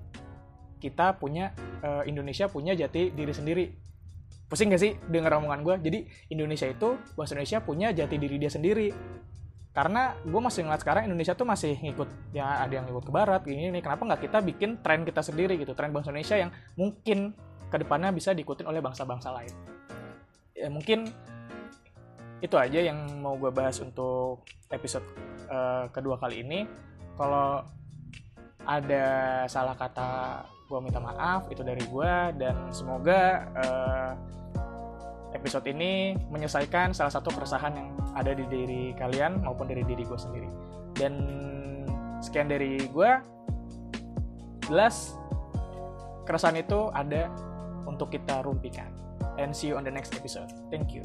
kita 0.83 1.15
punya 1.17 1.55
uh, 1.81 2.03
Indonesia 2.03 2.51
punya 2.51 2.75
jati 2.75 3.15
diri 3.15 3.33
sendiri. 3.33 3.65
Pusing 4.45 4.69
gak 4.69 4.81
sih 4.81 4.93
dengar 5.09 5.41
omongan 5.41 5.65
gue 5.65 5.75
jadi 5.89 5.99
Indonesia 6.29 6.69
itu 6.69 7.01
bangsa 7.17 7.33
Indonesia 7.33 7.59
punya 7.65 7.89
jati 7.89 8.15
diri 8.21 8.37
dia 8.37 8.51
sendiri 8.53 8.93
karena 9.75 10.15
gue 10.23 10.39
masih 10.39 10.63
ngeliat 10.63 10.81
sekarang 10.87 11.11
Indonesia 11.11 11.35
tuh 11.35 11.43
masih 11.43 11.75
ngikut 11.75 12.07
ya 12.31 12.63
ada 12.63 12.79
yang 12.79 12.87
ngikut 12.87 13.03
ke 13.03 13.11
barat 13.11 13.43
gini 13.43 13.75
nih 13.75 13.83
kenapa 13.83 14.07
nggak 14.07 14.21
kita 14.23 14.39
bikin 14.39 14.79
tren 14.79 15.03
kita 15.03 15.19
sendiri 15.19 15.59
gitu? 15.59 15.75
Tren 15.75 15.91
bangsa 15.91 16.15
Indonesia 16.15 16.39
yang 16.39 16.51
mungkin 16.79 17.35
ke 17.67 17.75
depannya 17.83 18.15
bisa 18.15 18.31
diikutin 18.31 18.71
oleh 18.71 18.79
bangsa-bangsa 18.79 19.35
lain. 19.35 19.51
Ya 20.55 20.71
mungkin 20.71 21.11
itu 22.39 22.55
aja 22.55 22.79
yang 22.79 23.19
mau 23.19 23.35
gue 23.35 23.51
bahas 23.51 23.75
untuk 23.83 24.47
episode 24.71 25.03
uh, 25.51 25.91
kedua 25.91 26.15
kali 26.23 26.47
ini. 26.47 26.63
Kalau 27.19 27.67
ada 28.63 29.05
salah 29.51 29.75
kata 29.75 30.39
gue 30.71 30.79
minta 30.79 31.03
maaf 31.03 31.51
itu 31.51 31.67
dari 31.67 31.83
gue 31.83 32.13
dan 32.39 32.71
semoga 32.71 33.43
uh, 33.59 34.11
episode 35.35 35.67
ini 35.67 36.15
menyelesaikan 36.31 36.95
salah 36.95 37.11
satu 37.11 37.29
keresahan 37.35 37.75
yang 37.75 37.89
ada 38.15 38.31
di 38.31 38.47
diri 38.47 38.95
kalian 38.95 39.43
maupun 39.43 39.67
dari 39.67 39.83
diri 39.83 40.07
gue 40.07 40.19
sendiri 40.19 40.49
dan 40.95 41.13
sekian 42.23 42.47
dari 42.47 42.79
gue 42.87 43.11
jelas 44.65 45.19
keresahan 46.25 46.57
itu 46.57 46.89
ada 46.95 47.29
untuk 47.85 48.09
kita 48.09 48.41
rumpikan 48.41 48.89
and 49.37 49.53
see 49.53 49.69
you 49.69 49.77
on 49.77 49.83
the 49.83 49.91
next 49.91 50.15
episode. 50.15 50.49
Thank 50.71 50.95
you. 50.95 51.03